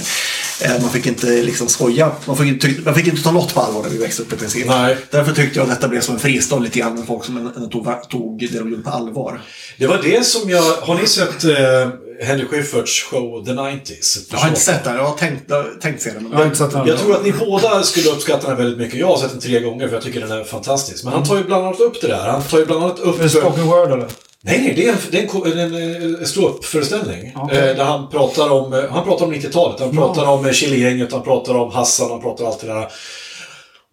[0.82, 2.12] man fick inte liksom skoja.
[2.26, 4.36] Man fick, inte- man fick inte ta något på allvar när vi växte upp i
[4.36, 4.68] princip.
[4.68, 4.98] Nej.
[5.12, 7.68] Därför tyckte jag att detta blev som en fristad lite grann med folk som ändå
[7.70, 9.42] tog, tog det de gjorde på allvar.
[9.78, 10.62] Det var det som jag...
[10.62, 11.90] Har ni sett eh,
[12.28, 14.28] Henry Schyfferts show The 90s?
[14.32, 14.96] Jag har inte sett den.
[14.96, 15.52] Jag har tänkt,
[15.82, 16.24] tänkt se den.
[16.24, 16.88] Men Jag har inte sett den.
[16.88, 19.00] Jag tror att ni båda skulle uppskatta den väldigt mycket.
[19.00, 21.04] Jag har sett den tre gånger för jag tycker den är fantastisk.
[21.04, 22.28] Men han tar ju bland annat upp det där.
[22.30, 23.20] Han tar ju bland annat upp...
[23.20, 24.08] Är det spoken word eller?
[24.46, 27.34] Nej, nej, det är en, det är en, en, en ståuppföreställning.
[27.36, 27.58] Okej.
[27.58, 29.80] Eh, där han pratar om, eh, han pratar om 90-talet.
[29.80, 32.88] Han pratar om eh, Chile-gänget, han pratar om Hassan, han pratar allt det där.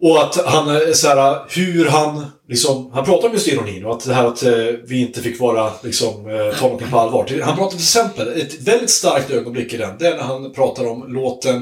[0.01, 4.05] Och att han, så här, hur han, liksom, han pratar om just ironin och att
[4.05, 4.53] det här att eh,
[4.87, 7.41] vi inte fick vara, liksom, eh, ta någonting på allvar.
[7.43, 10.87] Han pratar till exempel, ett väldigt starkt ögonblick i den, det är när han pratar
[10.87, 11.55] om låten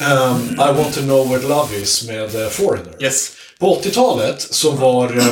[0.00, 2.92] ehm, I want to know where love is med eh, Foreigner.
[3.00, 3.32] Yes.
[3.58, 5.22] På 80-talet så var,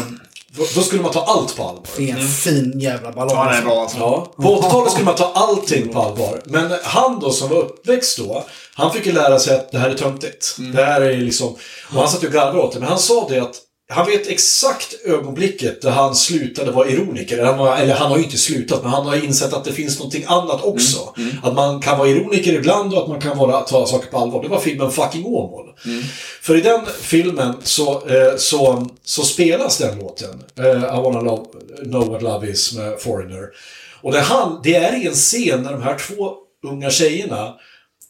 [0.57, 1.87] då skulle man ta allt på allvar.
[1.97, 3.37] Det är en fin jävla ballong.
[3.37, 3.99] Ja, den är bra alltså.
[3.99, 6.43] Ja, på 80-talet skulle man ta allting på allvar.
[6.45, 8.45] Men han då som var uppväxt då,
[8.75, 10.57] han fick ju lära sig att det här är töntigt.
[10.75, 11.49] Det här är liksom...
[11.93, 12.81] Och han satt ju och garvade åt det.
[12.81, 13.57] Men han sa det att
[13.89, 17.39] han vet exakt ögonblicket där han slutade vara ironiker.
[17.39, 19.73] Eller han, var, eller han har ju inte slutat, men han har insett att det
[19.73, 21.15] finns någonting annat också.
[21.43, 24.43] Att man kan vara ironiker ibland och att man kan vara, ta saker på allvar.
[24.43, 25.75] Det var filmen Fucking Åmål.
[26.43, 30.45] För i den filmen så, eh, så, så spelas den låten.
[30.59, 31.45] Eh, I wanna love,
[31.83, 33.49] know what love is med Foreigner.
[34.01, 36.35] Och det, han, det är i en scen när de här två
[36.67, 37.55] unga tjejerna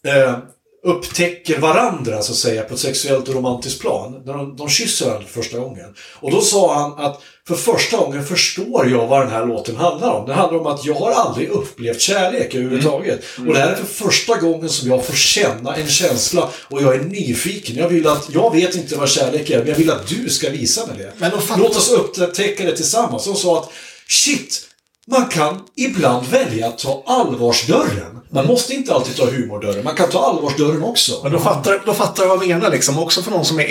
[0.07, 0.39] eh,
[0.85, 4.23] upptäcker varandra så att säga på ett sexuellt och romantiskt plan.
[4.27, 5.95] När de, de kysser varandra för första gången.
[6.21, 10.11] Och då sa han att för första gången förstår jag vad den här låten handlar
[10.11, 10.27] om.
[10.27, 13.21] Det handlar om att jag har aldrig upplevt kärlek överhuvudtaget.
[13.39, 16.95] Och det här är för första gången som jag får känna en känsla och jag
[16.95, 17.77] är nyfiken.
[17.77, 20.51] Jag vill att, jag vet inte vad kärlek är, men jag vill att du ska
[20.51, 21.13] visa mig det.
[21.19, 23.27] Men då fattar- Låt oss upptäcka det tillsammans.
[23.27, 23.71] Och sa att
[24.09, 24.61] shit,
[25.07, 28.21] man kan ibland välja att ta allvarsdörren.
[28.35, 31.21] Man måste inte alltid ta humordörren, man kan ta allvarsdörren också.
[31.23, 32.99] Men då fattar, då fattar jag vad jag menar liksom.
[32.99, 33.65] Också för någon som är,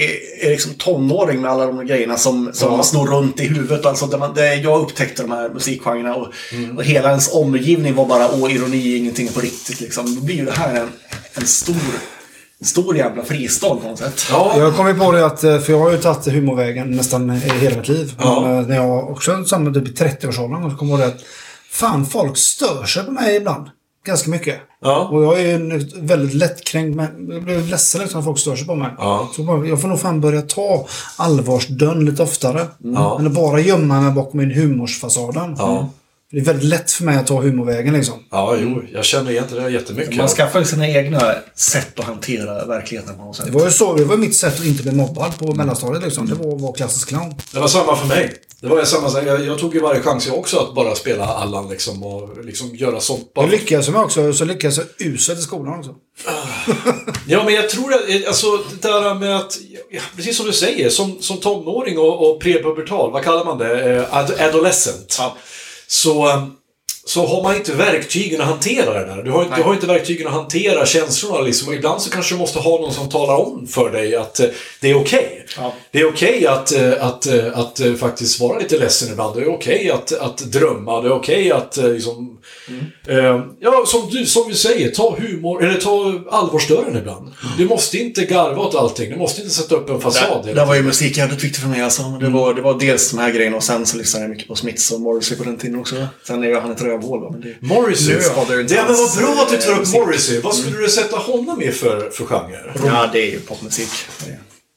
[0.46, 2.84] är liksom tonåring med alla de grejerna som, som Ja.
[2.84, 3.86] snor runt i huvudet.
[3.86, 6.28] Alltså där man, där jag upptäckte de här musikgenrerna och,
[6.78, 10.16] och hela ens omgivning var bara åh, ironi, ingenting på riktigt liksom.
[10.16, 10.90] Då blir ju det här en,
[11.34, 11.76] en stor,
[12.62, 14.26] stor jävla fristad på något sätt.
[14.32, 17.30] Ja, Jag kom ju på det att, eh, för jag har ju tagit humorvägen nästan
[17.30, 18.14] hela mitt liv.
[18.20, 18.42] Ja.
[18.42, 21.22] Men, eh, när jag också samma typ i 30-årsåldern så kom jag på det att
[21.72, 23.68] fan folk stör sig på mig ibland.
[24.06, 24.60] Ganska mycket.
[24.82, 25.08] Ja.
[25.12, 28.68] Och jag är en väldigt lättkränkt men jag blir ledsen liksom när folk stör sig
[28.68, 28.90] på mig.
[28.98, 29.30] Ja.
[29.36, 30.88] Så jag får nog fan börja ta
[31.18, 32.68] allvarsdörren lite oftare.
[32.78, 33.20] Ja.
[33.20, 35.56] Än att bara gömma mig bakom min humorsfasaden.
[35.58, 35.90] Ja.
[36.34, 38.24] Det är väldigt lätt för mig att ta humorvägen liksom.
[38.32, 40.16] ja, jo, jag känner igen det där jättemycket.
[40.16, 43.46] Man skaffar ju sina egna sätt att hantera verkligheten på något sätt.
[43.46, 46.30] Det var ju så, det var mitt sätt att inte bli mobbad på mellanstadiet liksom.
[46.30, 47.36] Det var att vara klassisk clown.
[47.52, 48.34] Det var samma för mig.
[48.62, 49.24] Det var ju samma, sak.
[49.26, 52.76] jag, jag tog ju varje chans jag också att bara spela Allan liksom och liksom
[52.76, 53.34] göra sånt.
[53.34, 53.46] Bara.
[53.46, 55.96] Jag lyckades med också, så lyckades jag uselt i skolan också.
[57.28, 58.48] Ja, men jag tror att, alltså
[58.82, 59.58] det där med att,
[59.90, 63.96] ja, precis som du säger, som, som tonåring och, och prepubertal, vad kallar man det?
[63.96, 65.20] Eh, Ad, adolescent.
[65.94, 66.48] Så, eh,
[67.06, 69.24] så har man inte verktygen att hantera det där.
[69.24, 71.68] Du har, inte- du har inte verktygen att hantera känslorna liksom.
[71.68, 74.46] Och ibland så kanske du måste ha någon som talar om för dig att eh,
[74.82, 75.46] det är okej.
[75.58, 75.74] Ja.
[75.92, 79.36] Det är okej att, eh, att, eh, att, eh, faktiskt vara lite ledsen ibland.
[79.36, 81.02] Det är okej att, att drömma.
[81.02, 82.38] Det är okej att liksom,
[83.08, 87.32] eh, ja, som du, som vi säger, ta humor, eller ta allvarsdörren ibland.
[87.58, 89.10] Du måste inte garva åt allting.
[89.10, 90.46] Du måste inte sätta upp en fasad.
[90.46, 92.04] Det, det var ju musik jävligt viktigt för mig alltså.
[92.04, 94.56] Det var, det var dels de här grejerna och sen så lyssnade jag mycket på
[94.56, 95.96] Smiths och Morrissey på den tiden också.
[96.28, 97.56] Sen är ju han ett rövhål va, men det...
[97.60, 98.16] Morrissey.
[98.16, 99.94] Ja, men vad bra att du tar upp.
[99.94, 100.42] Morrissey.
[100.42, 102.74] Vad skulle du sätta honom i för, för genre?
[102.86, 103.90] Ja, det är ju popmusik.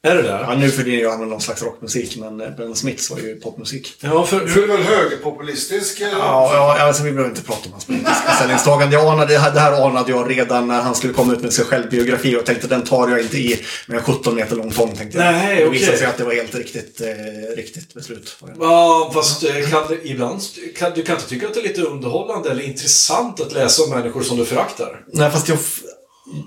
[0.03, 0.39] Är det där?
[0.47, 3.35] Ja, nu för det ju han någon slags rockmusik, men eh, Ben Smiths var ju
[3.35, 3.93] popmusik.
[3.99, 6.01] Ja, för, Du är väl högerpopulistisk?
[6.01, 6.11] eller?
[6.17, 8.95] Ja, ja alltså, vi behöver inte prata om hans politiska ställningstagande.
[8.95, 11.53] Jag anade, det här- det här anade jag redan när han skulle komma ut med
[11.53, 14.95] sin självbiografi och tänkte den tar jag inte i med en 17 meter lång tång.
[14.95, 15.33] Tänkte jag.
[15.33, 15.79] Nej, Det okej.
[15.79, 17.07] visade sig att det var helt riktigt, eh,
[17.55, 18.37] riktigt beslut.
[18.59, 20.41] ja, fast eh, kan det, ibland,
[20.77, 23.89] kan, du kan inte tycka att det är lite underhållande eller intressant att läsa om
[23.89, 25.01] människor som du föraktar?
[25.13, 25.57] Nej, fast jag,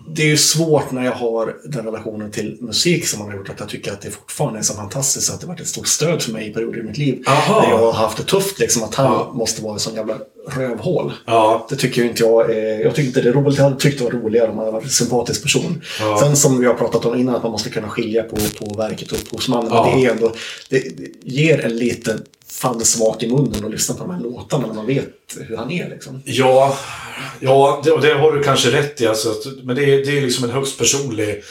[0.09, 3.49] det är ju svårt när jag har den relationen till musik som man har gjort
[3.49, 6.23] att jag tycker att det fortfarande är så fantastiskt att det varit ett stort stöd
[6.23, 7.23] för mig i perioder i mitt liv.
[7.27, 7.63] Aha.
[7.63, 9.33] När jag har haft det tufft liksom, att han Ja.
[9.35, 10.15] måste vara en sån jävla
[10.57, 11.13] rövhål.
[11.27, 11.67] Ja.
[11.71, 13.57] Det tycker ju inte jag är, Jag tycker inte det är roligt.
[13.59, 15.83] Jag hade tyckt det var roligare om han hade varit en sympatisk person.
[16.01, 16.19] Ja.
[16.21, 19.13] Sen som vi har pratat om innan, att man måste kunna skilja på, på verket
[19.13, 19.71] och upphovsmannen.
[19.73, 19.87] Ja.
[19.91, 20.33] Men det är ändå,
[20.69, 24.75] det, det ger en liten fannsmak i munnen att lyssna på de här låtarna när
[24.75, 25.09] man vet
[25.49, 26.23] hur han är liksom.
[26.25, 26.79] Ja,
[27.41, 29.07] ja det, och det har du kanske rätt i.
[29.07, 31.43] Alltså, men det är, det är liksom en högst personlig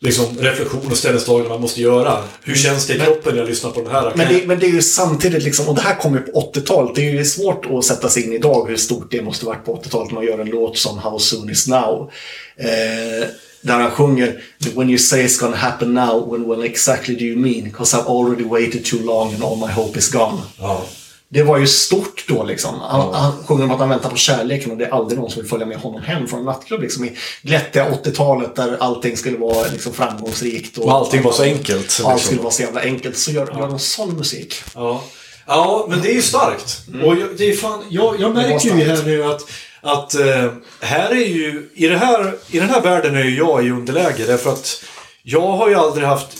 [0.00, 2.18] liksom, reflektion och ställningstagande man måste göra.
[2.42, 4.12] Hur känns det i kroppen när jag lyssnar på den här?
[4.16, 6.94] Men det, men det är ju samtidigt, liksom, och det här kom ju på 80-talet.
[6.94, 9.76] Det är ju svårt att sätta sig in idag hur stort det måste varit på
[9.76, 12.10] 80-talet när man gör en låt som How soon is now.
[12.56, 13.28] Eh,
[13.68, 14.42] där han sjunger
[14.76, 17.70] When you say it's gonna happen now, when, when exactly do you mean?
[17.70, 20.42] Cause I've already waited too long and all my hope is gone.
[20.58, 20.84] Ja.
[21.30, 22.80] Det var ju stort då liksom.
[22.80, 25.42] Han, han sjunger om att han väntar på kärleken och det är aldrig någon som
[25.42, 26.80] vill följa med honom hem från en nattklubb.
[26.80, 30.78] Liksom, I glättiga 80-talet där allting skulle vara liksom, framgångsrikt.
[30.78, 32.06] Och allting var så enkelt, Och liksom.
[32.06, 33.18] allt skulle vara så jävla enkelt.
[33.18, 34.54] Så gör, gör de sån musik.
[34.74, 35.02] Ja.
[35.46, 36.80] ja, men det är ju starkt.
[37.04, 39.40] Och jag, det är fan, jag, jag märker ju här nu att,
[39.80, 43.66] att eh, här är ju, i, det här, i den här världen är ju jag
[43.66, 44.84] i underläge därför att
[45.22, 46.36] jag har ju aldrig haft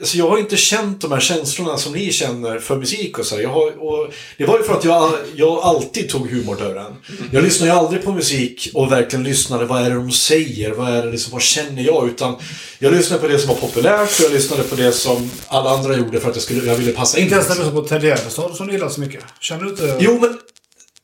[0.00, 3.40] Alltså jag har inte känt de här känslorna som ni känner för musik och så.
[3.40, 6.96] Jag har, och det var ju för att jag, jag alltid tog humordörren.
[7.32, 10.70] Jag lyssnade ju aldrig på musik och verkligen lyssnade, vad är det de säger?
[10.70, 12.08] Vad är det liksom, vad känner jag?
[12.08, 12.36] Utan
[12.78, 15.96] jag lyssnade på det som var populärt och jag lyssnade på det som alla andra
[15.96, 17.24] gjorde för att jag, skulle, jag ville passa in.
[17.24, 19.24] Inte ens när du lyssnar på Ted Gärdestad som du gillar så mycket.
[19.40, 19.96] Känner du inte...
[20.00, 20.38] Jo, men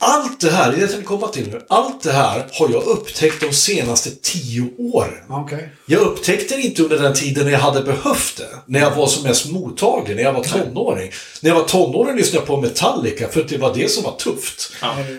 [0.05, 1.61] allt det här, det är det jag komma till nu.
[1.69, 5.19] Allt det här har jag upptäckt de senaste tio åren.
[5.29, 5.73] Okej.
[5.87, 8.49] Jag upptäckte det inte under den tiden när jag hade behövt det.
[8.67, 11.11] När jag var som mest mottaglig, när jag var tonåring.
[11.41, 14.17] När jag var tonåring lyssnade jag på Metallica för att det var det som var
[14.17, 14.73] tufft.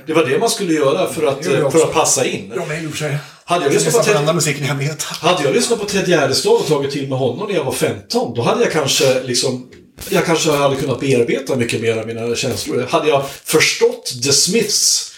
[0.08, 2.54] Det var det man skulle göra för att, jag för att passa in.
[2.56, 3.20] Ja, men.
[3.48, 5.04] Hade jag Jag lyssnat på Ted, andra musiken i hemlighet.
[5.04, 8.34] hade jag lyssnat på Ted Gärdestad och tagit till med honom när jag var 15,
[8.36, 9.70] då hade jag kanske liksom
[10.10, 12.88] jag kanske hade kunnat bearbeta mycket mer av mina känslor.
[12.90, 15.12] Hade jag förstått The Smiths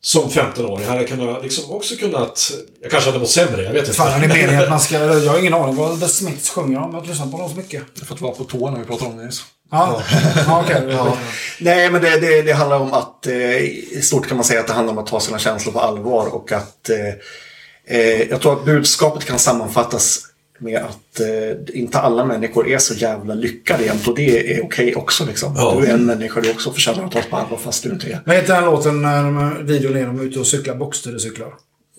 [0.00, 2.52] som 15-åring hade jag kunnat, liksom också kunnat...
[2.82, 3.96] Jag kanske hade mått sämre, jag vet inte.
[3.96, 4.94] Fan, är det meningen att man ska...
[4.96, 6.82] Jag har ingen aning vad The Smiths sjunger om.
[6.82, 7.82] Jag har inte lyssnat på dem så mycket.
[8.06, 9.42] För att vara på tå när vi pratar om det nyss.
[9.70, 10.02] Ja,
[10.46, 10.82] ja okej.
[11.60, 14.66] Nej, men det, det, det handlar om att eh, i stort kan man säga att
[14.66, 18.52] det handlar om att ta sina känslor på allvar och att eh, eh, jag tror
[18.52, 20.20] att budskapet kan sammanfattas
[20.60, 24.94] med att eh, inte alla människor är så jävla lyckade jämt och det är okej
[24.96, 25.54] också liksom.
[25.56, 25.78] Ja.
[25.80, 28.20] Du är en människa, du också förtjänar att tas på allvar fast du inte är.
[28.26, 31.46] Vad heter den låten när de, videon är de är ute och cyklar boxstudiecyklar?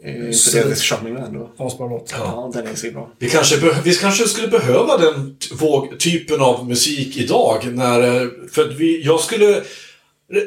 [0.04, 1.50] Eh, För det är Charming ändå.
[1.58, 2.14] Asbra låt.
[2.18, 3.12] Ja, den är så bra.
[3.20, 7.68] Vi kanske, be- vi kanske skulle behöva den våg, typen av musik idag.
[7.74, 9.62] När, eh, för att vi, jag skulle...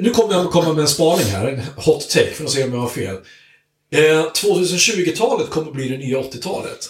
[0.01, 2.73] Nu kommer jag komma med en spaning här, en hot take, för att se om
[2.73, 3.17] jag har fel.
[3.95, 6.89] Eh, 2020-talet kommer bli det nya 80-talet.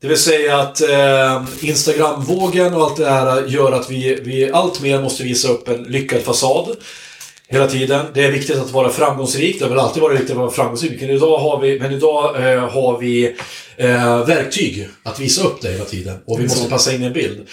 [0.00, 4.80] Det vill säga att eh, Instagram-vågen och allt det här gör att vi, vi allt
[4.80, 6.76] mer måste visa upp en lyckad fasad.
[7.48, 8.06] Hela tiden.
[8.14, 9.58] Det är viktigt att vara framgångsrik.
[9.58, 11.00] Det har väl alltid varit viktigt att vara framgångsrik.
[11.00, 13.36] Men idag har vi, men idag, eh, har vi
[13.76, 16.16] eh, verktyg att visa upp det hela tiden.
[16.24, 17.48] Och vi måste passa in en bild.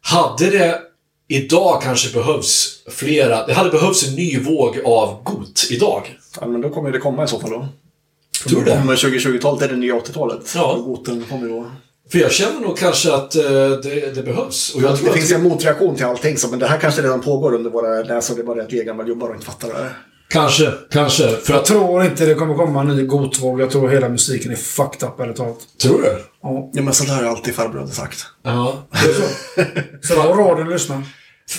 [0.00, 0.80] Hade det
[1.28, 3.46] idag kanske behövs flera...
[3.46, 6.16] Det hade behövts en ny våg av GOT idag.
[6.40, 7.68] Ja, men då kommer det komma i så fall då.
[8.48, 8.80] Tror du det?
[8.80, 10.52] Om 2020-talet är det nya 80-talet.
[10.54, 10.74] Ja.
[10.84, 11.70] Goten kommer då.
[12.12, 13.42] För jag känner nog kanske att eh,
[13.82, 14.74] det, det behövs.
[14.74, 17.02] Och jag tror Det finns ju en motreaktion till allting, så, men det här kanske
[17.02, 18.36] redan pågår under våra läsare.
[18.36, 19.90] Det är bara det att vi är gamla gubbar och inte fattar det.
[20.28, 21.28] Kanske, kanske.
[21.28, 21.66] För Jag att...
[21.66, 23.60] tror inte det kommer komma en ny gotvåg.
[23.60, 25.58] Jag tror hela musiken är fucked up ärligt talat.
[25.82, 26.18] Tror du?
[26.42, 26.70] Ja.
[26.72, 28.26] Ja, men så där har alltid farbröder sagt.
[28.42, 28.86] Ja.
[30.02, 31.02] Så har radion lyssna.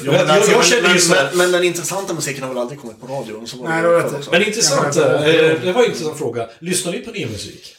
[0.04, 1.24] Jag, jag, jag, jag känner ju så här.
[1.30, 3.48] men, men den intressanta musiken har väl aldrig kommit på radion?
[3.48, 4.32] Så var Nej, det det var rätt.
[4.32, 6.48] Men intressant, Ja, eh, men- det var en intressant fråga.
[6.60, 7.77] Lyssnar ni på ny musik?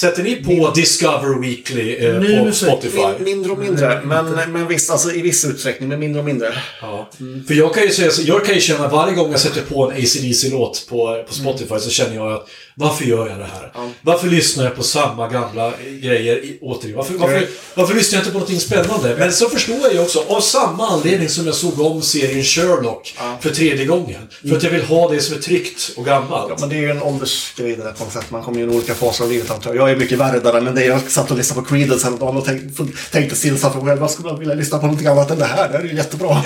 [0.00, 2.52] Sätter ni på Discover Weekly eh, Ny på.
[2.52, 2.98] Spotify?
[2.98, 6.52] Min, mindre och mindre, men, men visst, alltså, i viss utsträckning, men mindre och mindre.
[6.80, 7.10] Ja.
[7.46, 9.90] För jag kan ju säga så, jag kan ju känna varje gång jag sätter på
[9.90, 12.48] en AC/DC-låt på, på Spotify så känner jag att
[12.78, 13.72] varför gör jag det här?
[14.02, 15.72] Varför lyssnar jag på samma gamla
[16.02, 16.96] grejer i, återigen?
[16.96, 19.16] Varför, varför, varför lyssnar jag inte på någonting spännande?
[19.18, 23.16] Men så förstår jag ju också, av samma anledning som jag såg om serien Sherlock
[23.40, 24.28] för tredje gången.
[24.48, 26.50] För att jag vill ha det som är tryggt och gammalt.
[26.50, 28.30] Ja, men det är ju en åldersgrej det där på något sätt.
[28.30, 29.82] Man kommer ju i olika faser av livet antar jag.
[29.82, 30.84] Jag är mycket värre där än det.
[30.84, 34.00] Jag satt och lyssnade på Creedence häromdagen och tänkte, tänkte stillsamt för mig själv.
[34.00, 35.68] Vad skulle jag vilja lyssna på någonting annat än det här?
[35.68, 36.42] Det här är ju jättebra.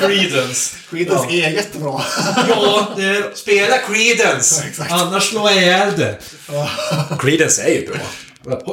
[0.00, 0.76] Creedence.
[0.90, 2.02] Creedence är jättebra.
[2.48, 2.96] Ja,
[3.34, 4.64] spela Creedence.
[4.90, 6.18] Annars slår jag ihjäl det.
[7.18, 7.96] Creedence är ju bra.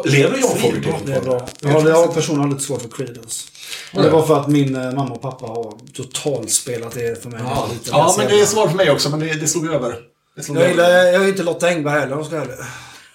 [0.06, 1.48] Lever John Fogerty Det är bra.
[1.62, 3.48] Jag har, jag har personligen lite svårt för Creedence.
[3.94, 7.40] Och det var för att min eh, mamma och pappa har totalspelat det för mig.
[7.44, 7.70] jag.
[7.92, 9.96] Ja, så men det är svårt för mig också, men det, det slog över.
[10.36, 12.56] Det slog Jag gillar, jag är inte Lotta Engberg heller om jag ska ärlig.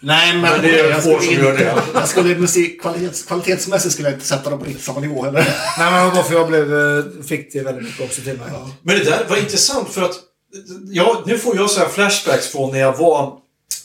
[0.02, 1.82] Nej, men, Men det är jag få skulle som gör inte- det.
[1.94, 5.40] Jag skulle musik, kvalitets, kvalitetsmässigt skulle jag inte sätta dem på riktigt samma nivå heller.
[5.78, 8.38] Nej, men det var bara för jag blev, eh, fick det väldigt mycket också till
[8.38, 8.48] mig.
[8.82, 10.14] Men det där var intressant för att
[10.90, 13.32] ja, nu får jag så här flashbacks från när jag var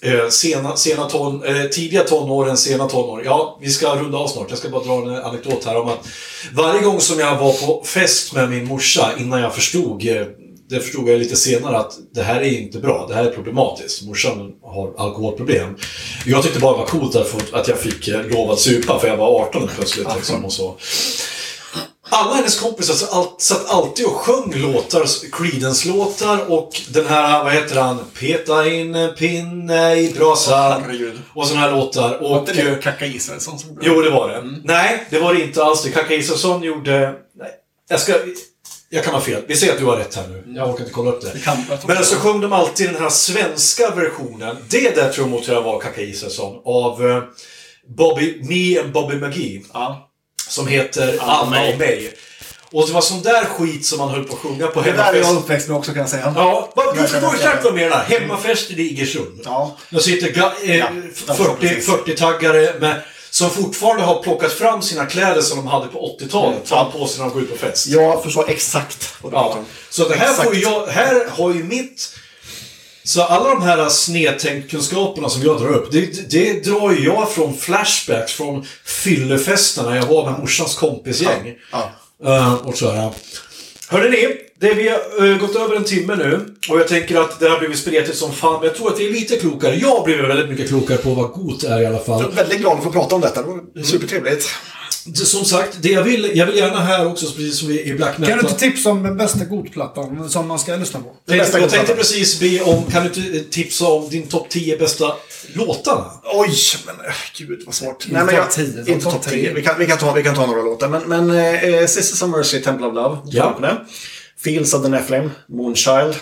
[0.02, 3.22] eh, sena, sena ton, eh, tidiga tonåren, sena tonår.
[3.26, 4.50] Ja, vi ska runda av snart.
[4.50, 6.08] Jag ska bara dra en anekdot här om att
[6.54, 10.26] varje gång som jag var på fest med min morsa innan jag förstod eh,
[10.70, 14.04] det förstod jag lite senare att det här är inte bra, det här är problematiskt.
[14.04, 15.76] Morsan har alkoholproblem.
[16.26, 19.08] Jag tyckte bara det var coolt därför att jag fick eh, lov att supa för
[19.08, 20.08] jag var 18 plötsligt.
[20.16, 20.76] Liksom, och så.
[22.10, 27.54] Alla hennes kompisar satt all- satt alltid och sjöng låtar, Creedence-låtar och den här, vad
[27.54, 30.82] heter han, Peta in en pinne i brasan.
[30.82, 31.22] herregud.
[31.34, 32.10] och såna här låtar.
[32.22, 34.44] Var Och, inte det eh, Kaka Israelsson som gjorde jo, det var det.
[34.64, 35.90] Nej, det var det inte alls det.
[35.90, 37.16] Kaka Isaksson gjorde...
[37.36, 37.52] Nej,
[37.90, 38.14] jag ska...
[38.90, 39.42] Jag kan ha fel.
[39.48, 40.44] Vi säger att du har rätt här nu.
[40.56, 41.40] Jag orkar inte kolla upp det.
[41.44, 42.06] kan- jag tror Men det.
[42.06, 44.58] så sjöng de alltid den här svenska versionen.
[44.70, 46.62] Det där tror jag var Kaka Isaksson.
[46.66, 47.24] Av eh,
[47.98, 49.62] Bobby, Me and Bobby McGee.
[49.74, 50.10] Ja.
[50.48, 52.14] Som heter Anna och mig.
[52.72, 54.98] Och det var sån där skit som man höll på att sjunga på Det där
[55.00, 55.30] är hemmafest.
[55.32, 56.34] jag uppväxt med också kan jag säga.
[56.36, 58.04] Ja, vad- du förstår exakt vad jag menar.
[58.04, 59.42] Hemmafester i Igersund.
[59.46, 59.78] Ja.
[59.90, 61.90] Där sitter eh, Ja, jag förstår 40, precis.
[61.90, 66.68] 40-taggare med, som fortfarande har plockat fram sina kläder som de hade på 80-talet.
[66.68, 66.90] Som Ja.
[66.94, 67.88] de på sig när de går ut på fest.
[67.88, 69.64] Jag förstår exakt vad du pratar Ja.
[69.90, 70.44] Så det här, Exakt.
[70.48, 72.10] får ju jag, här har ju mitt...
[73.06, 77.58] Så alla de här snedtänkt-kunskaperna som jag drar upp, det, det drar ju jag från
[77.58, 81.56] flashbacks från fyllefesterna jag var med morsans kompisgäng.
[81.72, 82.60] Ja.
[82.64, 83.12] Och så här.
[83.88, 87.40] Hörrni ni, det vi har eh, gått över en timme nu och jag tänker att
[87.40, 88.60] det har blivit spretigt som fan.
[88.60, 89.76] Men jag tror att vi är lite klokare.
[89.76, 92.22] Jag har blivit väldigt mycket klokare på vad GOT är i alla fall.
[92.22, 93.42] Jag är väldigt glad att få prata om detta.
[93.42, 94.50] Det var supertrevligt.
[95.14, 98.36] Som sagt, det jag vill, jag vill gärna här också, precis som i Black Metal.
[98.36, 101.16] Kan du inte tipsa om den bästa godplattan som man ska lyssna på?
[101.26, 104.50] Jag bästa tänkte, jag tänkte precis be om, kan du inte tipsa om din topp
[104.50, 105.14] 10 bästa
[105.54, 106.12] låtarna?
[106.24, 106.50] Oj,
[106.86, 108.08] men äh, gud vad svårt.
[108.10, 109.32] Nej, men jag, 10, inte topp topp 10.
[109.32, 109.54] 10.
[109.54, 110.90] Vi kan, vi, kan ta, vi kan ta några låtar.
[110.90, 113.18] Men, men eh, Sisters of Mercy, Temple of Love.
[113.26, 113.58] Ja.
[113.62, 113.78] Det.
[114.44, 116.16] Fields of the Nephilim, Moonchild.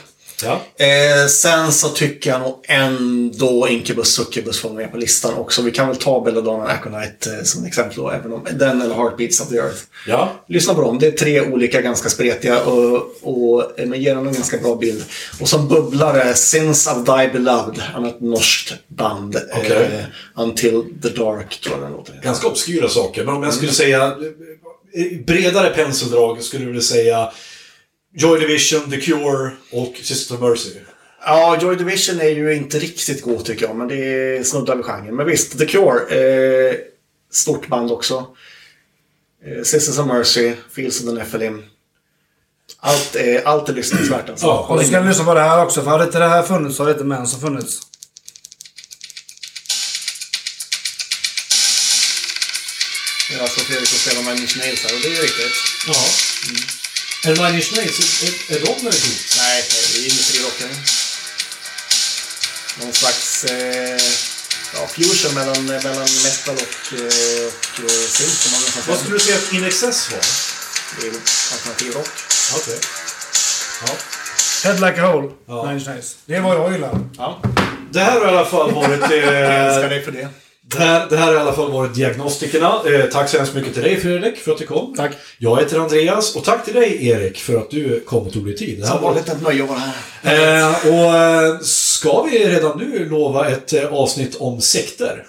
[0.45, 0.85] Ja.
[0.85, 5.61] Eh, sen så tycker jag nog ändå Incubus Succubus får med på listan också.
[5.61, 9.41] Vi kan väl ta Belladonna Aconite eh, som exempel då, även om den eller Heartbeats
[9.41, 9.81] of the Earth.
[10.07, 10.31] Ja.
[10.47, 10.99] Lyssna på dem.
[10.99, 15.03] Det är tre olika ganska spretiga och, och eh, men ger en ganska bra bild.
[15.41, 19.37] Och som bubblare, Sins of Thy Beloved, annat norskt band.
[19.53, 19.71] Okej.
[19.71, 22.21] Eh, Until the Dark tror jag den låter.
[22.23, 24.03] Ganska obskyra saker, men om jag skulle säga
[24.93, 27.31] eh, bredare penseldrag skulle du vilja säga
[28.15, 30.69] Joy Division, The Cure och Sister of Mercy.
[31.25, 34.85] Ja, Joy Division är ju inte riktigt god tycker jag, men det är snuddar vid
[34.85, 35.15] genren.
[35.15, 36.15] Men visst, The Cure.
[36.15, 36.75] Eh,
[37.31, 38.27] stort band också.
[39.45, 41.63] Eh, Sisters of Mercy, Fields of the Nephilim.
[42.79, 44.45] Allt är, allt är lyssningsvärt alltså.
[44.45, 46.43] Ja, Och så ska ni lyssna på det här också, för hade inte det här
[46.43, 47.79] funnits så hade inte Mens funnits.
[53.29, 55.53] Det är alltså Fredrik som spelar med Nails här och det är ju riktigt.
[55.87, 55.93] Ja.
[55.93, 56.82] Är
[57.23, 58.23] det Nine Inch Nails?
[58.23, 59.17] Är, är de med god?
[59.37, 60.69] Nej, det är industrirocken.
[62.79, 64.01] Någon slags eh,
[64.73, 67.45] ja, fusion mellan, mellan metal och, eh,
[67.83, 70.19] och eh, synth Vad skulle du säga att In Excess var?
[71.01, 71.13] Det är
[71.53, 72.09] alternativ rock.
[72.55, 72.79] Okej.
[73.87, 73.93] Ja.
[74.63, 75.63] Head Like a Hole, Ja.
[75.65, 76.15] Nine Inch Nails.
[76.25, 76.99] Det är vad jag gillar.
[77.17, 77.41] Ja,
[77.91, 78.99] Det här har i alla fall varit...
[79.09, 80.27] jag älskar Eh, dig för det.
[80.65, 82.67] Det, här, det här har i alla fall varit Diagnostikerna.
[82.85, 84.93] Eh, tack så hemskt mycket till dig Fredrik för att du kom.
[84.97, 85.11] Tack.
[85.37, 88.55] Jag heter Andreas och tack till dig Erik för att du kom och tog dig
[88.55, 88.79] tid.
[88.79, 90.59] Det här Som vanligt ett nöje att vara här.
[90.61, 95.25] Eh, och eh, ska vi redan nu lova ett eh, avsnitt om sekter?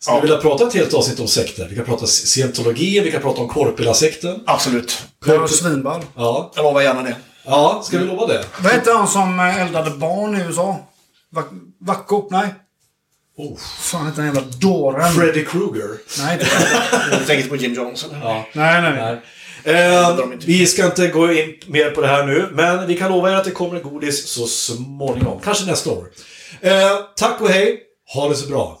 [0.00, 0.20] Skulle Ja.
[0.20, 1.66] vi vilja prata ett helt avsnitt om sekter?
[1.70, 4.40] Vi kan prata scientologi, vi kan prata om Korpela-sekten.
[4.46, 5.02] Absolut.
[5.26, 6.02] Det var svinball.
[6.16, 6.52] Ja.
[6.56, 7.16] Jag lovar gärna det.
[7.44, 8.44] ja, ska vi lova det?
[8.62, 10.76] Vad hette han som eh, eldade barn i USA?
[11.34, 12.28] Vac- Vacko?
[12.30, 12.54] Nej.
[13.36, 13.58] Oh.
[13.80, 15.12] Fan hette den jävla dåren?
[15.12, 15.88] Freddy Krueger.
[16.18, 16.46] Nej, inte.
[17.18, 18.20] Du tänker på Jim Jones eller?
[18.20, 18.46] Ja.
[18.52, 19.20] Nej, nej, Nej.
[19.64, 20.46] Eh, inte.
[20.46, 23.34] vi ska inte gå in mer på det här nu, men vi kan lova er
[23.34, 25.40] att det kommer godis så småningom.
[25.44, 26.04] Kanske nästa år.
[26.60, 26.72] Eh,
[27.16, 27.80] tack och hej.
[28.14, 28.80] Ha det så bra.